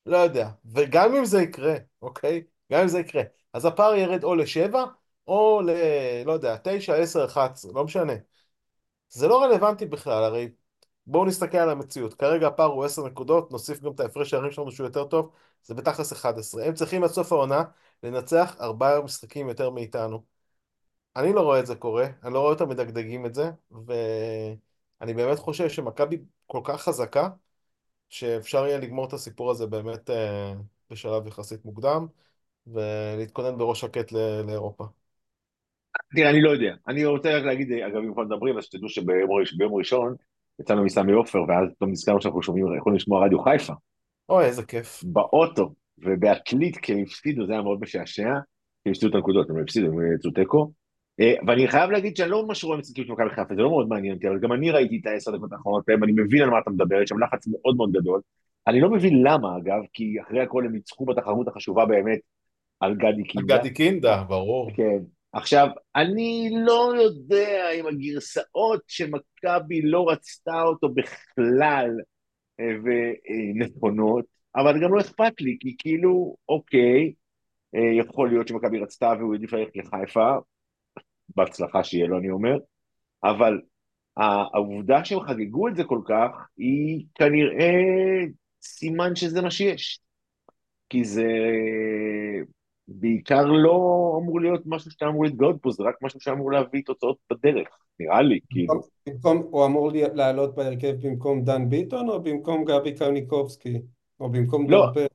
[0.06, 0.50] לא יודע.
[0.74, 2.44] וגם אם זה יקרה, אוקיי?
[2.72, 3.22] גם אם זה יקרה,
[3.54, 4.84] אז הפער ירד או לשבע,
[5.28, 5.70] או ל...
[6.26, 8.14] לא יודע, תשע, עשר, אחת לא משנה.
[9.10, 10.50] זה לא רלוונטי בכלל, הרי
[11.08, 12.14] בואו נסתכל על המציאות.
[12.14, 15.32] כרגע הפער הוא עשר נקודות, נוסיף גם את ההפרש שערים שלנו שהוא יותר טוב,
[15.64, 16.66] זה בתכלס 11.
[16.66, 17.64] הם צריכים עד סוף העונה
[18.04, 20.24] לנצח ארבעה משחקים יותר מאיתנו.
[21.16, 25.40] אני לא רואה את זה קורה, אני לא רואה אותם מדגדגים את זה, ואני באמת
[25.40, 27.30] חושב שמכבי כל כך חזקה,
[28.10, 30.54] שאפשר יהיה לגמור את הסיפור הזה באמת אה,
[30.90, 32.08] בשלב יחסית מוקדם,
[32.68, 34.86] ולהתכונן בראש שקט ל- לאירופה.
[36.16, 36.76] תראה, אני לא יודע.
[36.88, 40.16] אני רוצה רק להגיד, אגב, אם כבר מדברים, אז שתדעו שביום ראש- ביום ראשון
[40.62, 43.74] יצאנו מסמי עופר, ואז פתאום נזכרנו שאנחנו שומעים, יכולים לשמוע רדיו חיפה,
[44.30, 45.04] אוי, איזה כיף.
[45.04, 48.30] באוטו, ובעתלית, כי הם הפסידו, זה היה מאוד משעשע,
[48.86, 50.72] הם הפסידו את הנקודות, הם הפסידו, הם יצאו תיקו.
[51.20, 53.88] אה, ואני חייב להגיד שאני לא ממש רואה משחקים של מכבי חיפה, זה לא מאוד
[53.88, 56.60] מעניין אותי, אבל גם אני ראיתי את העשר דקות האחרונות בהם, אני מבין על מה
[56.60, 58.22] אתה מדבר, יש שם לחץ מאוד מאוד גדול.
[58.68, 62.20] אני לא מבין למה, אגב, כי אחרי הכל הם ניצחו בתחרות החשובה באמת
[62.80, 63.58] על גדי קינדה.
[63.58, 64.72] גדי קינדה, ברור.
[64.76, 65.00] כן.
[65.36, 71.90] עכשיו, אני לא יודע אם הגרסאות שמכבי לא רצתה אותו בכלל
[72.60, 77.14] אה, ונכונות, אבל גם לא אכפת לי, כי כאילו, אוקיי,
[77.76, 80.36] אה, יכול להיות שמכבי רצתה והוא העדיף ללכת לחיפה,
[81.36, 82.58] בהצלחה שיהיה לו, אני אומר,
[83.24, 83.62] אבל
[84.18, 87.74] העובדה שהם חגגו את זה כל כך, היא כנראה
[88.62, 90.00] סימן שזה מה שיש.
[90.90, 91.28] כי זה
[92.88, 93.72] בעיקר לא
[94.22, 97.68] אמור להיות משהו שאתה אמור להתגאות בו, זה רק משהו שאמור להביא תוצאות בדרך,
[98.00, 98.82] נראה לי, כאילו.
[99.10, 103.82] במקום, הוא אמור לעלות בהרכב במקום דן ביטון או במקום גבי קרניקובסקי?
[104.20, 105.06] או במקום לא, דורפר?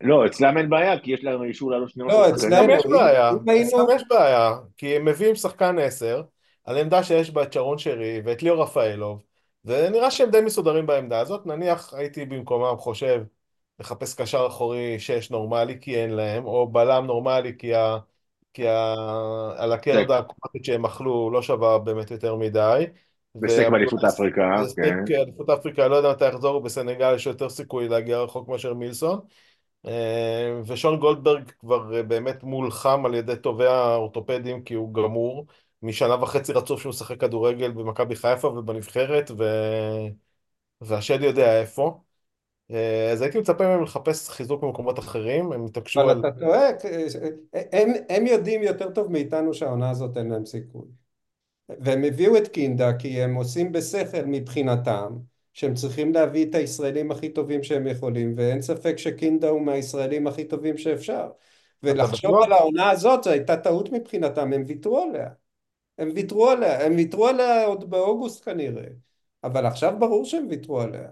[0.00, 2.34] לא, אצלם אין בעיה, כי יש להם אישור לעלות 12 לא.
[2.34, 6.22] אצלם- יש בעיה, אצלם יש בעיה, כי הם מביאים שחקן עשר,
[6.64, 9.22] על עמדה שיש בה את שרון שרי ואת ליאור רפאלוב,
[9.64, 13.22] ונראה שהם די מסודרים בעמדה הזאת, נניח הייתי במקומם חושב
[13.80, 17.98] לחפש קשר אחורי שש נורמלי כי אין להם, או בלם נורמלי כי, ה...
[18.54, 18.94] כי ה...
[19.56, 20.18] על הקרדה.
[20.18, 22.84] הקומטית שהם אכלו לא שווה באמת יותר מדי.
[23.42, 24.62] וסק באליפות אפריקה, כן.
[24.64, 29.20] וסק אליפות אפריקה, לא יודע מתי יחזור, בסנגל יש יותר סיכוי להגיע רחוק מאשר מילסון.
[29.86, 35.46] אה, ושון גולדברג כבר אה, באמת מולחם על ידי טובי האורתופדים כי הוא גמור.
[35.82, 39.44] משנה וחצי רצוף שהוא משחק כדורגל במכבי חיפה ובנבחרת, ו...
[40.80, 42.00] והשד יודע איפה.
[42.72, 46.20] אה, אז הייתי מצפה מהם לחפש חיזוק במקומות אחרים, הם התעקשו אבל על...
[46.20, 46.68] אתה טועה,
[47.72, 50.86] הם, הם יודעים יותר טוב מאיתנו שהעונה הזאת אין להם סיכוי.
[51.80, 55.16] והם הביאו את קינדה כי הם עושים בשכל מבחינתם
[55.52, 60.44] שהם צריכים להביא את הישראלים הכי טובים שהם יכולים ואין ספק שקינדה הוא מהישראלים הכי
[60.44, 61.28] טובים שאפשר
[61.82, 62.42] ולחשוב?
[62.42, 65.28] על העונה הזאת זו הייתה טעות מבחינתם, הם ויתרו עליה
[65.98, 68.86] הם ויתרו עליה, הם ויתרו עליה עוד באוגוסט כנראה
[69.44, 71.08] אבל עכשיו ברור שהם ויתרו עליה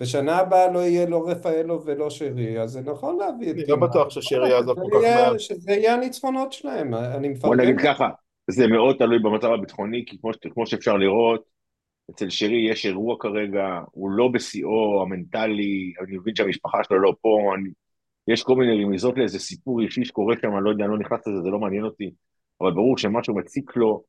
[0.00, 3.76] בשנה הבאה לא יהיה לא רפאלו ולא שרי, אז זה נכון להביא את אני לא.
[3.76, 5.38] בטוח ששרי יעזוב כל כך מהר.
[5.38, 7.60] שזה יהיה הניצחונות שלהם, אני בוא מפרגן.
[7.60, 8.08] נגיד ככה,
[8.50, 10.18] זה מאוד תלוי במצב הביטחוני, כי
[10.54, 11.44] כמו, שאפשר לראות,
[12.10, 17.52] אצל שרי יש אירוע כרגע, הוא לא בשיאו המנטלי, אני מבין שהמשפחה שלו לא פה,
[17.58, 17.70] אני,
[18.28, 21.26] יש כל מיני רמיזות לאיזה סיפור אישי שקורה שם, אני לא יודע, אני לא נכנס
[21.26, 22.10] לזה, זה לא מעניין אותי,
[22.60, 24.02] אבל ברור שמשהו מציק לו,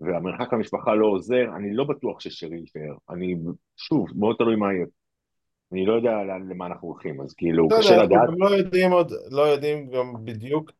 [0.00, 2.94] והמרחק המשפחה לא עוזר, אני לא בטוח ששרי יישאר.
[3.10, 3.36] אני,
[3.76, 4.86] שוב, מאוד תלוי מה יהיה.
[5.72, 6.10] אני לא יודע
[6.50, 8.28] למה אנחנו הולכים, אז כאילו, לא קשה אנחנו לדעת.
[8.28, 10.70] גם לא יודעים עוד, לא יודעים גם בדיוק.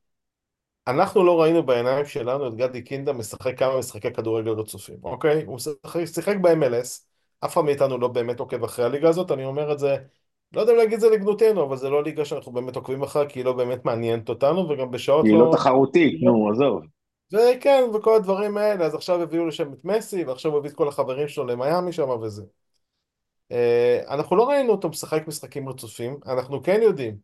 [0.88, 5.44] אנחנו לא ראינו בעיניים שלנו את גדי קינדה משחק כמה משחקי כדורגל רצופים, אוקיי?
[5.44, 5.59] הוא
[6.07, 7.05] שיחק ב-MLS,
[7.44, 9.96] אף אחד מאיתנו לא באמת עוקב אחרי הליגה הזאת, אני אומר את זה,
[10.55, 13.29] לא יודע אם להגיד את זה לגנותנו, אבל זה לא ליגה שאנחנו באמת עוקבים אחריה,
[13.29, 15.46] כי היא לא באמת מעניינת אותנו, וגם בשעות היא לא...
[15.46, 16.83] לא תחרותית, נו, עזוב.
[17.33, 20.88] וכן, וכל הדברים האלה, אז עכשיו הביאו לשם את מסי, ועכשיו הוא הביא את כל
[20.88, 22.42] החברים שלו למיאמי שם וזה.
[23.52, 27.18] אה, אנחנו לא ראינו אותו משחק משחקים רצופים, אנחנו כן יודעים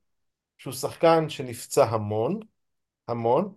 [0.58, 2.40] שהוא שחקן שנפצע המון,
[3.08, 3.52] המון,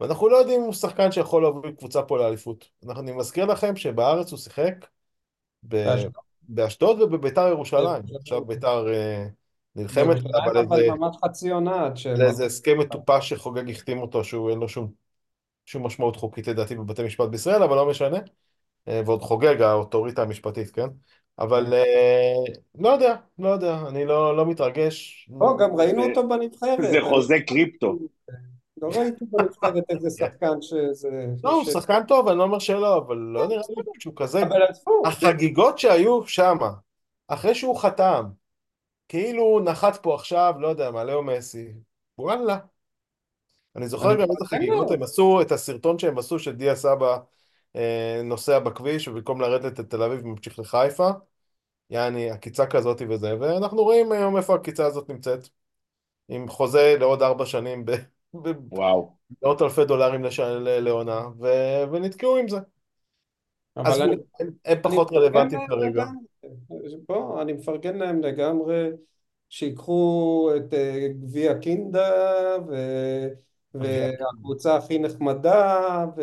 [0.00, 2.68] ואנחנו לא יודעים אם הוא שחקן שיכול להוביל קבוצה פה לאליפות.
[2.86, 4.86] אנחנו- אני מזכיר לכם שבארץ הוא שיחק
[5.68, 5.96] ב-
[6.42, 7.02] באשדוד.
[7.02, 7.84] ובביתר ירושלים.
[7.84, 8.16] בירושלים.
[8.20, 9.26] עכשיו ביתר אה,
[9.76, 12.16] נלחמת, אבל איזה- ממש חצי עונה עד שהם...
[12.16, 14.92] לאיזה הסכם מטופש שחוגג החתים אותו, שהוא אין לו שום,
[15.66, 18.18] שום משמעות חוקית לדעתי בבתי משפט בישראל, אבל לא משנה.
[18.88, 20.88] אה, ועוד חוגג האוטוריטה המשפטית, כן?
[21.38, 22.34] אבל אה,
[22.78, 25.28] לא יודע, לא יודע, אני לא, לא מתרגש.
[25.40, 26.78] לא, גם ראינו זה- אותו בנבחרת.
[26.90, 27.98] זה חוזה קריפטו.
[28.82, 31.08] לא ראיתי בנבחרת איזה שחקן שזה...
[31.44, 34.42] לא, הוא ש- שחקן טוב, אני לא אומר שלא, אבל לא נראה לי שהוא כזה...
[34.42, 36.56] אבל עזבו, החגיגות שהיו שם,
[37.28, 38.24] אחרי שהוא חתם,
[39.08, 41.68] כאילו הוא נחת פה עכשיו, לא יודע מה, לאו מסי,
[42.18, 42.58] וואלה.
[43.76, 44.90] אני זוכר אני גם איזה מפרגן חגיגות.
[44.90, 47.18] הם עשו, את הסרטון שהם עשו של דיה סבא
[47.76, 51.08] אה, נוסע בכביש, ובמקום לרדת לתל אביב ממשיך לחיפה,
[51.90, 55.48] יעני עקיצה כזאת וזה, ואנחנו רואים היום איפה העקיצה הזאת נמצאת,
[56.28, 57.92] עם חוזה לעוד ארבע שנים ב-
[58.72, 59.12] וואו.
[59.42, 60.40] במאות אלפי דולרים לש...
[60.64, 61.46] לעונה, ו...
[61.92, 62.58] ונתקעו עם זה.
[63.76, 64.16] אבל עזבו, אני...
[64.40, 66.04] הם, הם פחות רלוונטיים כרגע.
[67.08, 68.90] בוא, אני מפרגן להם לגמרי
[69.48, 72.10] שיקחו את אה, גביע קינדה
[72.68, 72.74] ו...
[73.74, 76.22] והקבוצה הכי נחמדה ו...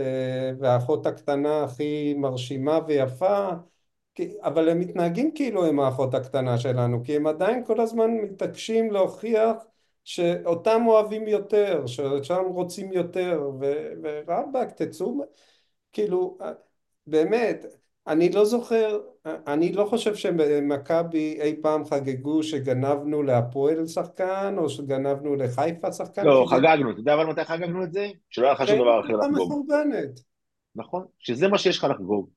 [0.60, 3.50] והאחות הקטנה הכי מרשימה ויפה
[4.42, 9.56] אבל הם מתנהגים כאילו הם האחות הקטנה שלנו כי הם עדיין כל הזמן מתעקשים להוכיח
[10.04, 13.52] שאותם אוהבים יותר, שאותם רוצים יותר
[14.02, 15.26] ורבאק תצאו
[15.94, 16.38] כאילו
[17.08, 17.66] באמת
[18.08, 25.36] אני לא זוכר, אני לא חושב שמכבי אי פעם חגגו שגנבנו להפועל שחקן או שגנבנו
[25.36, 26.26] לחיפה שחקן.
[26.26, 28.08] לא, חגגנו, אתה יודע אבל מתי חגגנו את זה?
[28.30, 29.72] שלא היה לך שום דבר אחר לחגוג.
[30.76, 31.06] נכון?
[31.20, 32.30] שזה מה שיש לך לחגוג.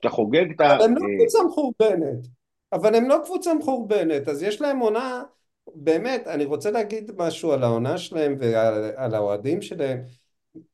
[0.00, 0.76] כשאתה חוגג את ה...
[0.76, 2.26] אבל הם לא אה, קבוצה מחורבנת.
[2.72, 5.22] אבל הם לא קבוצה מחורבנת, אז יש להם עונה,
[5.74, 10.02] באמת, אני רוצה להגיד משהו על העונה שלהם ועל על האוהדים שלהם.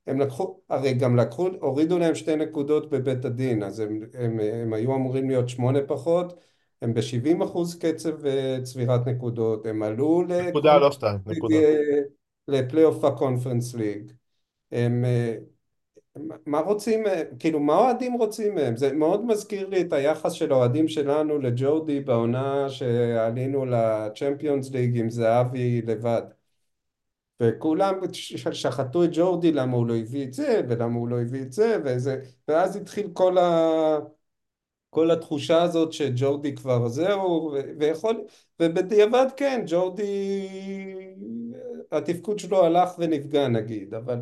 [0.07, 4.73] הם לקחו, הרי גם לקחו, הורידו להם שתי נקודות בבית הדין, אז הם, הם, הם
[4.73, 6.41] היו אמורים להיות שמונה פחות,
[6.83, 11.57] הם ב-70 אחוז קצב אה, צבירת נקודות, הם עלו נקודה, לא שתיים, נקודה.
[12.49, 14.13] לפלייאוף הקונפרנס ליג.
[14.73, 15.37] הם, אה,
[16.47, 18.77] מה רוצים, אה, כאילו מה אוהדים רוצים מהם?
[18.77, 25.11] זה מאוד מזכיר לי את היחס של האוהדים שלנו לג'ורדי בעונה שעלינו לצ'מפיונס ליג עם
[25.11, 26.23] זהבי לבד.
[27.41, 27.95] וכולם
[28.53, 31.77] שחטו את ג'ורדי למה הוא לא הביא את זה ולמה הוא לא הביא את זה
[31.85, 33.99] וזה ואז התחיל כל, ה...
[34.91, 37.61] כל התחושה הזאת שג'ורדי כבר זהו ו...
[37.79, 38.25] ויכול
[38.61, 40.49] ובדיעבד כן ג'ורדי
[41.93, 44.21] התפקוד שלו הלך ונפגע נגיד אבל,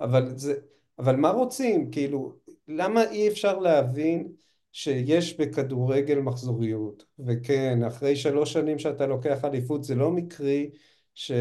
[0.00, 0.54] אבל זה
[0.98, 2.32] אבל מה רוצים כאילו
[2.68, 4.32] למה אי אפשר להבין
[4.72, 10.70] שיש בכדורגל מחזוריות וכן אחרי שלוש שנים שאתה לוקח אליפות זה לא מקרי
[11.14, 11.32] ש...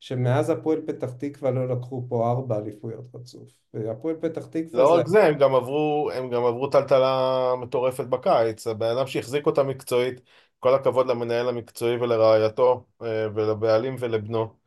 [0.00, 3.48] שמאז הפועל פתח תקווה לא לקחו פה ארבע אליפויות רצוף.
[3.74, 5.00] והפועל פתח תקווה לא זה...
[5.00, 8.66] רק זה, הם גם עברו, הם גם עברו טלטלה מטורפת בקיץ.
[8.66, 10.20] הבן אדם שהחזיק אותה מקצועית,
[10.58, 14.61] כל הכבוד למנהל המקצועי ולרעייתו, אה, ולבעלים ולבנו.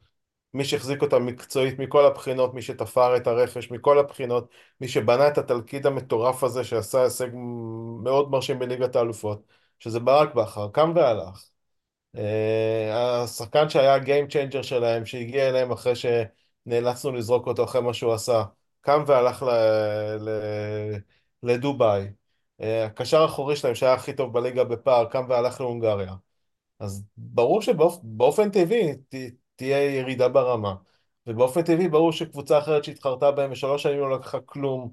[0.55, 4.49] מי שהחזיק אותה מקצועית מכל הבחינות, מי שתפר את הרכש מכל הבחינות,
[4.81, 7.27] מי שבנה את התלכיד המטורף הזה שעשה הישג
[8.03, 9.43] מאוד מרשים בליגת האלופות,
[9.79, 11.45] שזה ברק בכר, קם והלך.
[12.17, 17.93] אה, השחקן שהיה ה game changer שלהם, שהגיע אליהם אחרי שנאלצנו לזרוק אותו אחרי מה
[17.93, 18.43] שהוא עשה,
[18.81, 19.49] קם והלך ל...
[20.19, 20.29] ל...
[21.43, 22.07] לדובאי.
[22.61, 26.13] אה, הקשר האחורי שלהם, שהיה הכי טוב בליגה בפער, קם והלך להונגריה.
[26.79, 29.15] אז ברור שבאופן טבעי ת...
[29.55, 30.75] תהיה ירידה ברמה,
[31.27, 34.91] ובאופן טבעי ברור שקבוצה אחרת שהתחרתה בהם ושלוש שנים לא לקחה כלום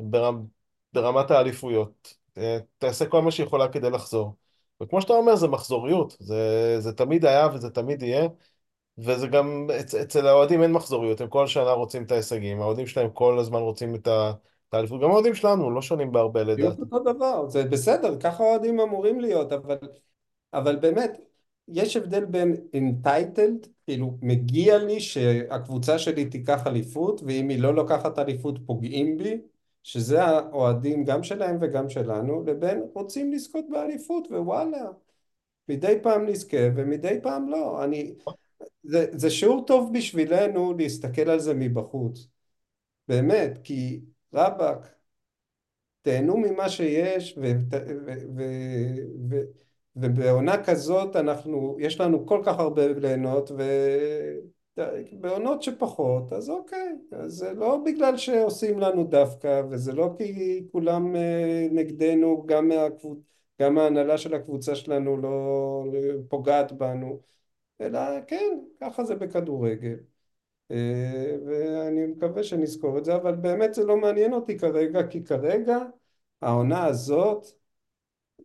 [0.00, 0.46] ברמ...
[0.92, 4.34] ברמת האליפויות, אה, תעשה כל מה שהיא יכולה כדי לחזור.
[4.82, 6.16] וכמו שאתה אומר, זה מחזוריות.
[6.20, 8.28] זה, זה תמיד היה וזה תמיד יהיה.
[8.98, 13.10] וזה גם, אצ, אצל האוהדים אין מחזוריות, הם כל שנה רוצים את ההישגים, האוהדים שלהם
[13.10, 14.08] כל הזמן רוצים את
[14.72, 16.82] האליפות, גם האוהדים שלנו לא שונים בהרבה בדיוק לדעתי.
[16.82, 19.76] אותו דבר, זה בסדר, ככה אוהדים אמורים להיות, אבל,
[20.52, 21.18] אבל באמת,
[21.68, 28.18] יש הבדל בין entitled, כאילו מגיע לי שהקבוצה שלי תיקח אליפות, ואם היא לא לוקחת
[28.18, 29.40] אליפות פוגעים בי,
[29.82, 34.90] שזה האוהדים גם שלהם וגם שלנו, לבין רוצים לזכות באליפות, ווואלה,
[35.68, 37.84] מדי פעם נזכה ומדי פעם לא.
[37.84, 38.14] אני,
[38.82, 42.28] זה, זה שיעור טוב בשבילנו להסתכל על זה מבחוץ,
[43.08, 44.00] באמת, כי
[44.34, 44.94] רבאק,
[46.02, 47.76] תהנו ממה שיש, ו, ו,
[48.36, 48.42] ו,
[49.30, 49.36] ו,
[50.00, 53.50] ובעונה כזאת אנחנו, יש לנו כל כך הרבה ליהנות,
[54.76, 61.16] ובעונות שפחות, אז אוקיי, אז זה לא בגלל שעושים לנו דווקא, וזה לא כי כולם
[61.16, 63.18] אה, נגדנו, גם, מהקבוצ...
[63.62, 65.84] גם ההנהלה של הקבוצה שלנו לא
[66.28, 67.20] פוגעת בנו,
[67.80, 69.96] אלא כן, ככה זה בכדורגל.
[70.70, 75.78] אה, ואני מקווה שנזכור את זה, אבל באמת זה לא מעניין אותי כרגע, כי כרגע
[76.42, 77.46] העונה הזאת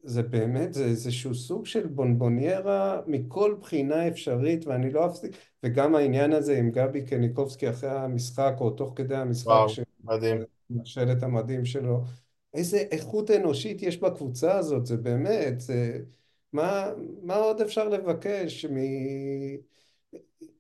[0.06, 5.32] זה באמת, זה איזשהו סוג של בונבוניירה מכל בחינה אפשרית, ואני לא אפסיק,
[5.64, 9.68] וגם העניין הזה עם גבי קניקובסקי אחרי המשחק, או תוך כדי המשחק, וואו,
[10.04, 10.38] מדהים.
[10.72, 12.04] שמשל את המדים שלו,
[12.54, 16.00] איזה איכות אנושית יש בקבוצה הזאת, זה באמת, זה...
[16.54, 16.92] מה,
[17.24, 18.78] מה עוד אפשר לבקש מ...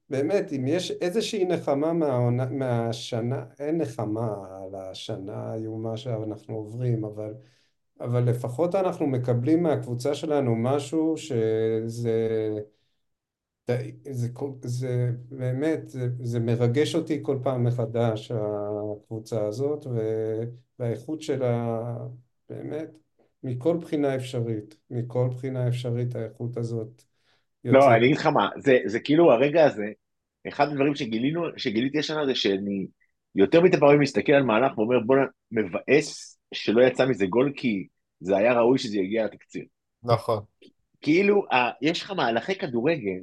[0.10, 7.34] באמת, אם יש איזושהי נחמה מהעונה, מהשנה, אין נחמה על השנה האיומה שאנחנו עוברים, אבל,
[8.00, 12.60] אבל לפחות אנחנו מקבלים מהקבוצה שלנו משהו שזה
[13.68, 13.78] זה,
[14.12, 14.28] זה,
[14.62, 19.88] זה באמת, זה, זה מרגש אותי כל פעם מחדש, הקבוצה הזאת,
[20.80, 21.80] והאיכות שלה
[22.50, 22.90] באמת,
[23.44, 27.04] מכל בחינה אפשרית, מכל בחינה אפשרית האיכות הזאת
[27.66, 27.92] לא, יוצאת.
[27.92, 29.86] אני אגיד לך מה, זה, זה כאילו הרגע הזה,
[30.48, 32.88] אחד הדברים שגילינו, שגיליתי השנה זה שאני
[33.36, 37.88] יותר מדי פעמים מסתכל על מהלך ואומר בוא'נה, מבאס שלא יצא מזה גול כי
[38.20, 39.66] זה היה ראוי שזה יגיע לתקציר.
[40.04, 40.44] נכון.
[41.02, 43.20] כאילו, ה, יש לך מהלכי כדורגל,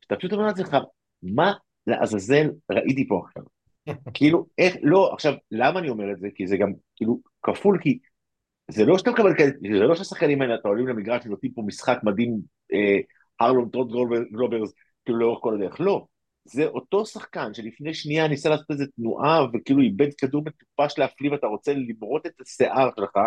[0.00, 0.76] שאתה פשוט אומר לעצמך,
[1.22, 1.52] מה
[1.86, 3.42] לעזאזל ראיתי פה עכשיו?
[4.14, 6.28] כאילו, איך, לא, עכשיו, למה אני אומר את זה?
[6.34, 7.98] כי זה גם, כאילו, כפול, כי
[8.70, 11.98] זה לא שאתה מקבל כאלה, זה לא שהשחקנים האלה, אתה עולים למגרש ונותנים פה משחק
[12.02, 12.40] מדהים,
[12.72, 12.98] אה,
[13.40, 13.88] הרלום טרוט
[14.32, 14.72] גלוברס,
[15.04, 16.06] כאילו לאורך כל הדרך, לא.
[16.44, 21.46] זה אותו שחקן שלפני שנייה ניסה לעשות איזה תנועה וכאילו איבד כדור מטופש להפליא ואתה
[21.46, 23.18] רוצה למרוט את השיער שלך,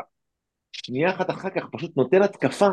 [0.72, 2.68] שנייה אחת אחר כך פשוט נותן התקפה,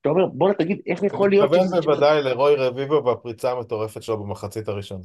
[0.00, 4.24] אתה אומר בואנה תגיד איך יכול להיות אתה מתכוון בוודאי לרוי רביבו והפריצה המטורפת שלו
[4.24, 5.04] במחצית הראשונה.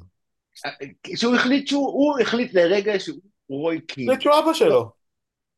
[1.16, 4.10] שהוא החליט שהוא הוא החליט לרגע שהוא רוי קין.
[4.10, 4.92] החליט שהוא אבא שלו.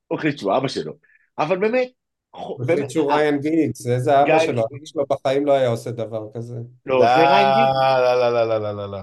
[0.08, 0.94] הוא החליט שהוא אבא שלו.
[1.40, 1.92] אבל באמת,
[2.36, 6.56] החליט שהוא ריין גיגס, איזה אבא שלו, אבא שלו בחיים לא היה עושה דבר כזה.
[6.86, 7.76] לא, זה ריין גיגס.
[8.02, 8.98] לא, לא, לא, לא, לא, לא.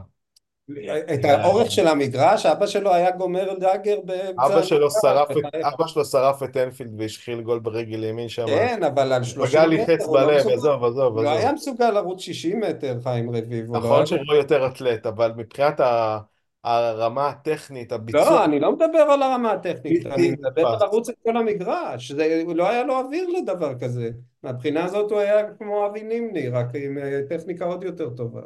[1.15, 4.47] את האורך של המגרש, אבא שלו היה גומר דאגר באמצע...
[4.47, 8.47] אבא שלו שרף את, אבא שלו שרף את אנפילד והשחיל גול ברגל ימין שם.
[8.47, 11.31] כן, אבל על 30 פגע לי מטר, חץ לא בלב, מסוגל- עזוב, עזוב, הוא לא.
[11.31, 13.75] היה מסוגל לרוץ 60 מטר, חיים רביבו.
[13.75, 16.19] לא נכון היה- שרוי יותר אתלט, אבל מבחינת ה-
[16.67, 20.79] הרמה הטכנית, הביצוע, לא, אני לא מדבר על הרמה הטכנית, אני מדבר על.
[20.81, 22.13] לרוץ את כל המגרש.
[22.13, 24.11] זה- לא היה לו אוויר לדבר כזה.
[24.43, 28.43] מהבחינה הזאת הוא היה כמו אבי נימני, רק עם אה, טכניקה עוד יותר טובה.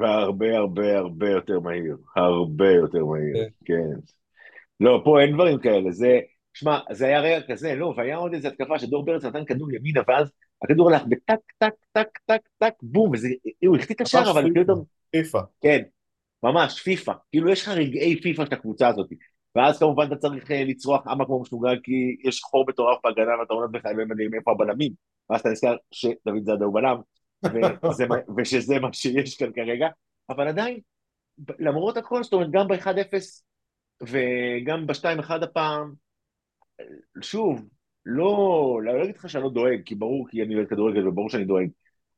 [0.00, 3.48] והרבה הרבה הרבה יותר מהיר, הרבה יותר מהיר, כן.
[3.64, 4.00] כן.
[4.80, 6.18] לא, פה אין דברים כאלה, זה,
[6.54, 10.00] שמע, זה היה רגע כזה, לא, והיה עוד איזו התקפה שדור פרץ נתן כדור ימינה,
[10.08, 10.32] ואז
[10.64, 13.28] הכדור הלך בטק, טק, טק, טק, טק, בום, וזה,
[13.66, 14.50] הוא החטיא את השער, אבל.
[14.54, 15.40] פתאום, פיפא.
[15.60, 15.82] כן,
[16.42, 19.08] ממש, פיפא, כאילו יש לך רגעי פיפא של הקבוצה הזאת,
[19.54, 23.54] ואז כמובן אתה צריך אה, לצרוח אמה כמו משוגע, כי יש חור מטורף בהגנה, ואתה
[23.54, 23.86] אומר לך,
[24.34, 24.92] איפה הבלמים?
[25.30, 26.96] ואז אתה נזכר שדוד זאדה הוא בלם,
[27.90, 28.04] וזה,
[28.36, 29.88] ושזה מה שיש כאן כרגע,
[30.28, 30.80] אבל עדיין,
[31.58, 33.42] למרות הכל, זאת אומרת, גם ב-1-0
[34.02, 35.92] וגם ב-2-1 הפעם,
[37.20, 37.68] שוב,
[38.06, 41.44] לא, לא אגיד לך שאני לא דואג, כי ברור כי אני אוהד כדורגל וברור שאני
[41.44, 41.68] דואג,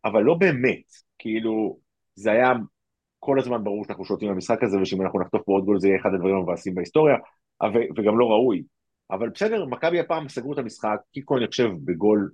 [0.05, 1.79] אבל לא באמת, כאילו,
[2.15, 2.53] זה היה
[3.19, 6.01] כל הזמן ברור שאנחנו שולטים במשחק הזה, ושאם אנחנו נחטוף פה עוד גול זה יהיה
[6.01, 7.17] אחד הדברים המבאסים בהיסטוריה,
[7.61, 8.63] אבל, וגם לא ראוי.
[9.11, 12.31] אבל בסדר, מכבי הפעם סגרו את המשחק, קיקו אני חושב בגול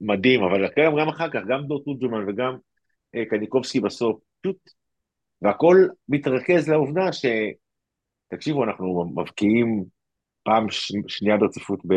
[0.00, 2.56] מדהים, אבל גם, גם אחר כך, גם דור תורג'מן וגם
[3.14, 4.70] אה, קניקובסקי בסוף, פשוט,
[5.42, 5.76] והכל
[6.08, 7.26] מתרכז לעובדה ש...
[8.28, 9.84] תקשיבו, אנחנו מבקיעים
[10.42, 10.92] פעם ש...
[11.08, 11.94] שנייה ברציפות, ב...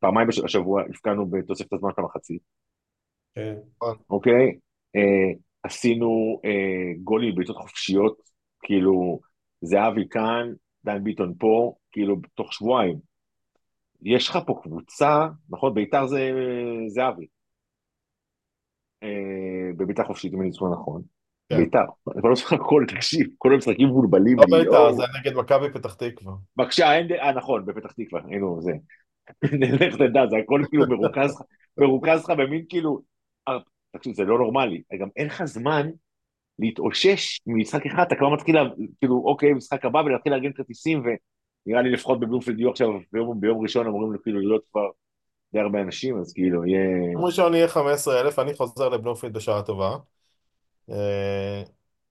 [0.00, 2.42] פעמיים השבוע הפקענו בתוספת הזמן של המחצית,
[3.34, 3.54] כן.
[4.10, 4.58] אוקיי?
[4.96, 5.32] אה,
[5.66, 8.16] עשינו אה, גולים בעיטות חופשיות,
[8.62, 9.20] כאילו,
[9.60, 10.52] זהבי כאן,
[10.84, 12.98] דן ביטון פה, כאילו, תוך שבועיים.
[14.02, 15.74] יש לך פה קבוצה, נכון?
[15.74, 16.30] ביתר זה
[16.86, 17.26] זהבי.
[19.02, 21.02] אה, בביתה חופשית, אם אני זוכר נכון.
[21.48, 21.56] כן.
[21.56, 21.84] ביתר.
[22.20, 24.44] כל המשחק, כל, תקשיב, כל המשחקים מבולבלים לא.
[24.44, 24.94] בית"ר, יואו.
[24.94, 26.32] זה נגד מכבי פתח תקווה.
[26.56, 27.12] בבקשה, אין...
[27.12, 28.72] אה, נכון, בפתח תקווה, היינו זה.
[29.86, 31.42] לך תדע, זה הכל כאילו מרוכז לך,
[31.78, 33.00] מרוכז לך במין כאילו...
[33.96, 34.82] אה, תקשיב, זה לא נורמלי.
[35.00, 35.90] גם אין לך זמן
[36.58, 38.56] להתאושש ממשחק אחד, אתה כבר מתחיל,
[38.98, 41.02] כאילו, אוקיי, משחק הבא, ולהתחיל לארגן כרטיסים,
[41.66, 44.88] ונראה לי לפחות בבלומפילד יהיו עכשיו, ביום, ביום ראשון אמורים כאילו להיות כבר
[45.52, 47.12] די הרבה אנשים, אז כאילו, יהיה...
[47.12, 49.96] יום ראשון יהיה 15,000, אני חוזר לבלומפילד בשעה טובה.
[50.90, 51.62] אה,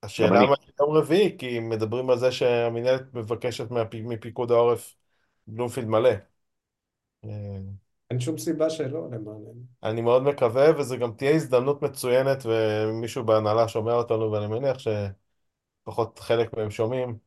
[0.03, 0.45] השאלה אני.
[0.45, 4.95] מה יהיה יום רביעי, כי מדברים על זה שהמינהלת מבקשת מפיקוד העורף
[5.47, 6.09] בלומפילד מלא.
[8.11, 9.53] אין שום סיבה שלא, למעננו.
[9.83, 16.19] אני מאוד מקווה, וזו גם תהיה הזדמנות מצוינת, ומישהו בהנהלה שומע אותנו, ואני מניח שפחות
[16.19, 17.17] חלק מהם שומעים,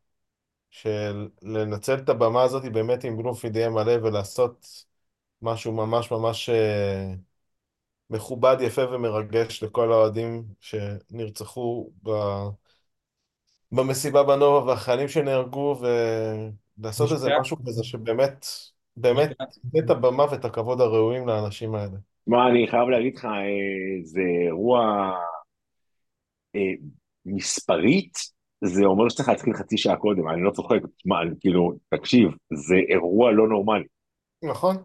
[0.70, 4.66] של לנצל את הבמה הזאת באמת עם בלומפילד יהיה מלא, ולעשות
[5.42, 7.14] משהו ממש ממש אה,
[8.10, 12.10] מכובד, יפה ומרגש לכל האוהדים שנרצחו ב...
[13.72, 15.80] במסיבה בנובה והחיילים שנהרגו,
[16.78, 18.46] ולעשות איזה משהו כזה שבאמת,
[19.00, 21.96] באמת, ייתן את הבמה ואת הכבוד הראויים לאנשים האלה.
[22.26, 23.30] מה, אני חייב להגיד לך, אה,
[24.02, 25.10] זה אירוע
[26.56, 26.60] אה,
[27.26, 28.18] מספרית,
[28.64, 30.76] זה אומר שצריך להתחיל חצי שעה קודם, אני לא צוחק,
[31.20, 33.84] אני- כאילו, תקשיב, זה אירוע לא נורמלי.
[34.44, 34.76] נכון,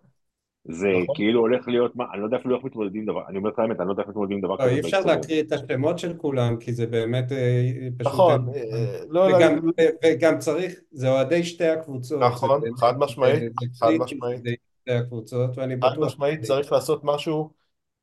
[0.66, 1.16] זה נכון.
[1.16, 3.60] כאילו הולך להיות, מה, אני לא יודע אפילו איך מתמודדים עם דבר, אני אומר לך
[3.60, 5.00] האמת, אני לא יודע איך מתמודדים עם דבר לא, כזה אי אפשר.
[5.00, 8.14] להקריא את השמות של כולם, כי זה באמת אה, פשוט...
[8.14, 13.44] נכון, אה, לא וגם, להגיד, ו- וגם צריך, זה אוהדי שתי הקבוצות, נכון, חד משמעית,
[13.80, 14.42] חד משמעית,
[14.82, 17.52] שתי הקבוצות, ואני חד בטוח, משמעית צריך לעשות משהו,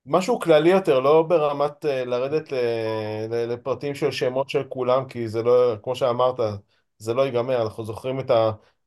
[0.07, 2.57] משהו כללי יותר, לא ברמת אה, לרדת ל,
[3.31, 6.41] ל, לפרטים של שמות של כולם, כי זה לא, כמו שאמרת,
[6.99, 8.31] זה לא ייגמר, אנחנו זוכרים את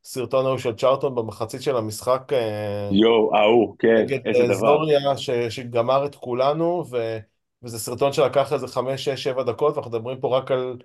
[0.04, 4.56] הסרטון ההוא של צ'ארטון במחצית של המשחק אה, יואו, ההוא, כן, נגד איזה אה, דבר.
[4.56, 7.18] זוריה, ש, שגמר את כולנו, ו,
[7.62, 10.76] וזה סרטון שלקח איזה חמש, שש, שבע דקות, ואנחנו מדברים פה רק על,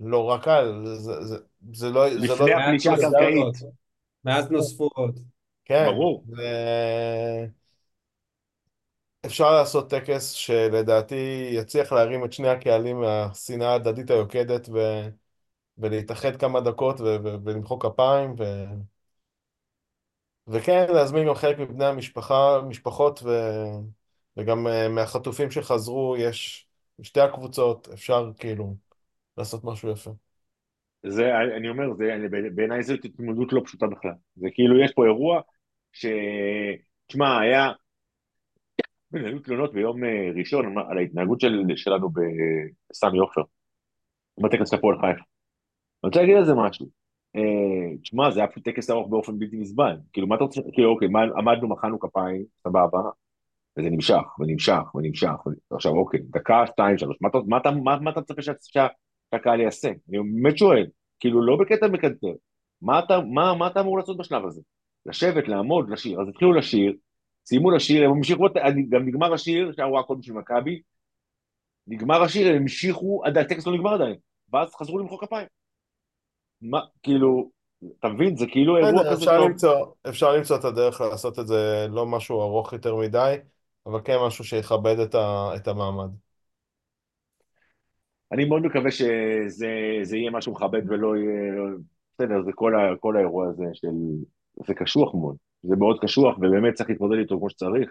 [0.00, 1.36] לא רק על, זה, זה,
[1.72, 3.54] זה לא, זה לא, לפני מאז הפלישה נוספו הקרקעית,
[4.24, 5.20] מאז נוספו עוד.
[5.64, 6.24] כן, ברור.
[6.28, 6.42] ו...
[9.26, 14.78] אפשר לעשות טקס שלדעתי יצליח להרים את שני הקהלים מהשנאה ההדדית היוקדת ו...
[15.78, 17.00] ולהתאחד כמה דקות.
[17.44, 18.44] ולמחוא כפיים ו...
[20.48, 23.28] וכן, להזמין גם חלק מבני המשפחה, משפחות ו...
[24.36, 26.68] וגם אה, מהחטופים שחזרו, יש
[27.02, 28.74] שתי הקבוצות, אפשר כאילו
[29.38, 30.10] לעשות משהו יפה.
[31.06, 32.16] זה, אני אומר, זה,
[32.54, 34.12] בעיניי זו התמודדות לא פשוטה בכלל.
[34.36, 35.40] זה כאילו, יש פה אירוע
[35.92, 36.06] ש...
[37.06, 37.72] תשמע, היה...
[39.12, 42.08] היו תלונות ביום אה, ראשון על ההתנהגות של, שלנו
[42.90, 43.42] בסמי עופר,
[44.42, 45.37] בטקס הפועל חיפה.
[46.04, 46.86] אני רוצה להגיד על זה משהו.
[47.36, 49.96] אה, תשמע, זה היה פשוט טקס ארוך באופן בלתי נסבל.
[50.12, 53.00] כאילו, מה אתה רוצה, כאילו, אוקיי, עמדנו, מחאנו כפיים, סבבה,
[53.78, 55.34] וזה נמשך, ונמשך, ונמשך.
[55.70, 58.86] עכשיו, אוקיי, דקה, שתיים, שלוש, מה אתה, מצפה שה- שה-
[59.34, 59.88] שהקהל יעשה?
[59.88, 60.86] אני באמת שואל,
[61.20, 62.32] כאילו, לא בקטע מקנטר.
[62.82, 64.60] מה אתה, אמור לעשות בשלב הזה?
[65.06, 66.20] לשבת, לעמוד, לשיר.
[66.20, 66.92] אז התחילו לשיר,
[67.46, 68.46] סיימו לשיר, הם המשיכו,
[68.88, 70.82] גם נגמר השיר, שהיה רואה קודם של מכבי,
[71.86, 74.16] נגמר השיר, הם המשיכו, הטקס לא נגמר עדיין,
[74.52, 75.46] ואז חזרו למחוא כפיים.
[76.62, 77.50] מה, כאילו,
[78.00, 79.48] אתה מבין, זה כאילו אירוע בסדר, כזה אפשר טוב.
[79.48, 83.34] למצוא, אפשר למצוא את הדרך לעשות את זה לא משהו ארוך יותר מדי,
[83.86, 85.50] אבל כן משהו שיכבד את, ה...
[85.56, 86.10] את המעמד.
[88.32, 89.68] אני מאוד מקווה שזה
[90.02, 91.52] זה יהיה משהו מכבד ולא יהיה...
[92.14, 93.88] בסדר, זה כל, ה, כל האירוע הזה של...
[94.66, 95.36] זה קשוח מאוד.
[95.62, 97.90] זה מאוד קשוח, ובאמת צריך להתמודד איתו כמו שצריך,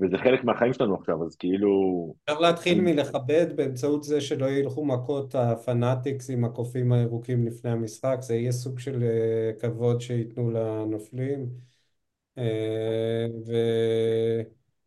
[0.00, 2.14] וזה חלק מהחיים שלנו עכשיו, אז כאילו...
[2.24, 8.34] אפשר להתחיל מלכבד באמצעות זה שלא ילכו מכות הפנאטיקס עם הקופים הירוקים לפני המשחק, זה
[8.34, 11.48] יהיה סוג של אה, כבוד שייתנו לנופלים.
[12.38, 13.26] אה,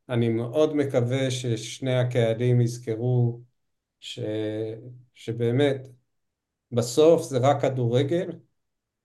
[0.07, 3.41] ואני מאוד מקווה ששני הקהלים יזכרו
[3.99, 4.19] ש...
[5.13, 5.87] שבאמת
[6.71, 8.29] בסוף זה רק כדורגל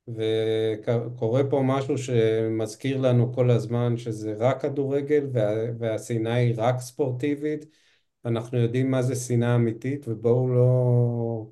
[0.08, 5.50] וקורה פה משהו שמזכיר לנו כל הזמן שזה רק כדורגל וה...
[5.78, 7.64] והשנאה היא רק ספורטיבית
[8.24, 11.46] אנחנו יודעים מה זה שנאה אמיתית ובואו לא...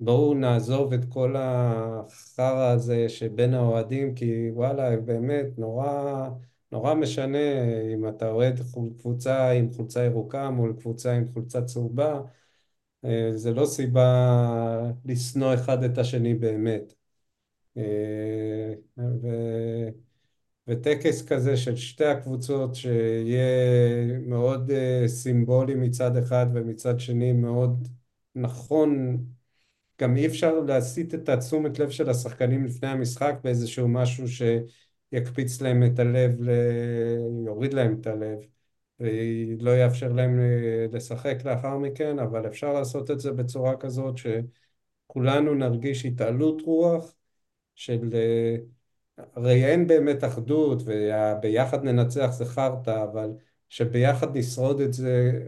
[0.00, 6.28] בואו נעזוב את כל החרא הזה שבין האוהדים, כי וואלה, באמת, נורא,
[6.72, 7.38] נורא משנה
[7.94, 8.60] אם אתה אוהד
[8.98, 12.20] קבוצה עם חולצה ירוקה מול קבוצה עם חולצה צהובה,
[13.04, 14.06] אה, זה לא סיבה
[15.04, 16.94] לשנוא אחד את השני באמת.
[17.76, 19.26] אה, ו...
[20.68, 27.88] וטקס כזה של שתי הקבוצות שיהיה מאוד אה, סימבולי מצד אחד ומצד שני מאוד
[28.34, 29.18] נכון.
[30.00, 35.82] גם אי אפשר להסיט את התשומת לב של השחקנים לפני המשחק באיזשהו משהו שיקפיץ להם
[35.82, 36.50] את הלב, ל...
[37.46, 38.38] יוריד להם את הלב,
[39.00, 44.14] ולא יאפשר להם אה, לשחק לאחר מכן, אבל אפשר לעשות את זה בצורה כזאת
[45.08, 47.14] שכולנו נרגיש התעלות רוח
[47.80, 48.10] של...
[48.14, 48.56] אה,
[49.34, 53.30] הרי אין באמת אחדות, וביחד ננצח זה חרטא, אבל
[53.68, 55.42] שביחד נשרוד את זה,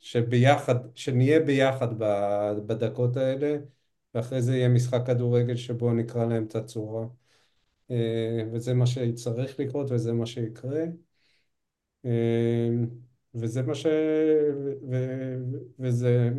[0.00, 1.88] שביחד, שנהיה ביחד
[2.66, 3.56] בדקות האלה,
[4.14, 7.06] ואחרי זה יהיה משחק כדורגל שבו נקרא להם את הצורה.
[7.90, 10.84] אה, וזה מה שצריך לקרות וזה מה שיקרה.
[12.04, 12.68] אה,
[13.34, 13.86] וזה מה ש...
[14.90, 14.96] ו...
[15.78, 16.30] וזה...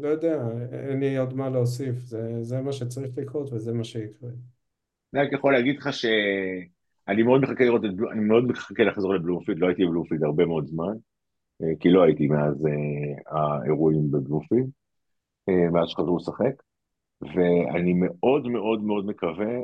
[0.00, 1.94] לא יודע, אין לי עוד מה להוסיף.
[1.94, 4.30] זה, זה מה שצריך לקרות וזה מה שיקרה.
[5.14, 7.90] אני רק יכול להגיד לך שאני מאוד מחכה לראות את...
[8.12, 10.92] אני מאוד מחכה לחזור לבלומפילד, לא הייתי בבלומפילד הרבה מאוד זמן,
[11.62, 12.66] אה, כי לא הייתי מאז
[13.26, 14.66] האירועים בבלומפילד,
[15.72, 16.62] מאז שחזרו לשחק,
[17.20, 19.54] ואני מאוד מאוד מאוד מקווה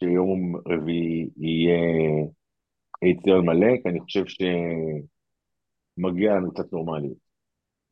[0.00, 1.80] שיום רביעי יהיה
[3.12, 4.24] אצטדיון מלא, כי אני חושב
[5.98, 7.23] שמגיע לנו קצת נורמליות.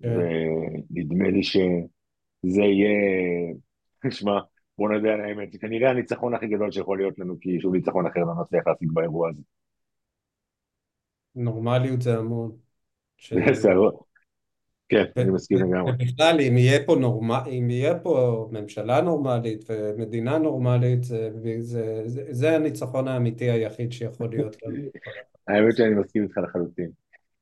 [0.02, 0.08] כן.
[0.90, 2.90] ונדמה לי שזה יהיה,
[4.10, 4.38] שמע,
[4.78, 8.06] בוא נדע על האמת, זה כנראה הניצחון הכי גדול שיכול להיות לנו, כי שום ניצחון
[8.06, 9.42] אחר לא נצליח להשיג באירוע הזה.
[11.34, 12.52] נורמליות זה המון.
[14.88, 15.92] כן, אני מסכים לגמרי.
[15.92, 17.30] ובכלל, אם יהיה פה נורמ...
[17.30, 21.30] אם יהיה פה ממשלה נורמלית ומדינה נורמלית, זה,
[21.60, 24.76] זה, זה, זה הניצחון האמיתי היחיד שיכול להיות לנו.
[25.48, 26.90] האמת שאני מסכים איתך לחלוטין.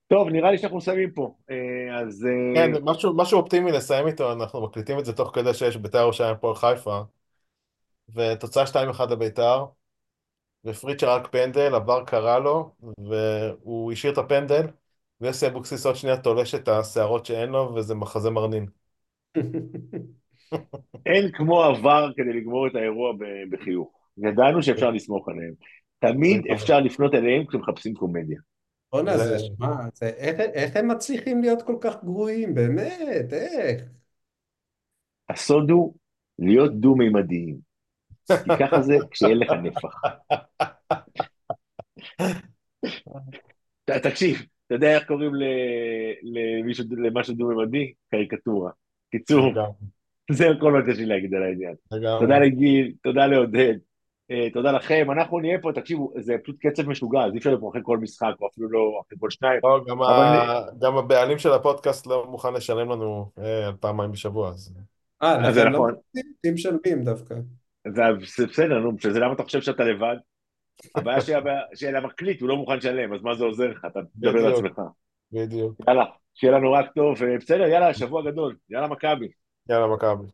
[0.08, 1.56] טוב, נראה לי שאנחנו מסיימים פה, אה,
[1.98, 2.26] אז...
[2.26, 5.98] אה, כן, משהו, משהו אופטימי לסיים איתו, אנחנו מקליטים את זה תוך כדי שיש בית"ר
[5.98, 7.00] ירושלים פה על חיפה,
[8.14, 9.64] ותוצאה 2-1 לבית"ר,
[10.64, 12.70] ופריצ'ה רק פנדל, עבר קרה לו,
[13.08, 14.66] והוא השאיר את הפנדל,
[15.20, 18.66] ויוסי אבוקסיס עוד שנייה תולש את השערות שאין לו, וזה מחזה מרנין.
[21.06, 23.12] אין כמו עבר כדי לגמור את האירוע
[23.50, 23.88] בחיוך.
[24.18, 25.52] ידענו שאפשר לסמוך עליהם.
[25.98, 28.40] תמיד אפשר לפנות אליהם כשמחפשים קומדיה.
[28.92, 29.74] בואנה, זה, שמע,
[30.54, 32.54] איך הם מצליחים להיות כל כך גרועים?
[32.54, 33.82] באמת, איך?
[35.28, 35.94] הסוד הוא
[36.38, 37.70] להיות דו-מימדיים.
[38.26, 39.94] כי ככה זה כשאין לך נפח.
[43.84, 45.32] תקשיב, אתה יודע איך קוראים
[46.22, 47.92] למישהו, למשהו דו-ממדי?
[48.10, 48.70] קריקטורה.
[49.10, 49.52] קיצור,
[50.32, 51.74] זה כל מה שיש לי להגיד על העניין.
[52.20, 53.74] תודה לגיל, תודה לעודד,
[54.52, 57.80] תודה לכם, אנחנו נהיה פה, תקשיבו, זה פשוט קצב משוגע, אז אי אפשר פה אחרי
[57.84, 59.60] כל משחק, או אפילו לא אחרי כל שניים.
[59.62, 59.80] לא,
[60.80, 64.74] גם הבעלים של הפודקאסט לא מוכן לשלם לנו אה, פעמיים בשבוע, אז...
[65.22, 65.94] אה, זה נכון.
[66.44, 67.34] הם משלמים דווקא.
[67.88, 68.02] זה
[68.46, 70.16] בסדר, נו, בשביל זה למה אתה חושב שאתה לבד?
[70.94, 71.20] הבעיה
[71.74, 73.84] של המקליט, הוא לא מוכן לשלם, אז מה זה עוזר לך?
[73.84, 74.80] אתה מדבר על עצמך.
[75.32, 75.74] בדיוק.
[75.88, 76.04] יאללה,
[76.34, 79.28] שיהיה לנו רק טוב, בסדר, יאללה, שבוע גדול, יאללה מכבי.
[79.68, 80.26] יאללה מכבי.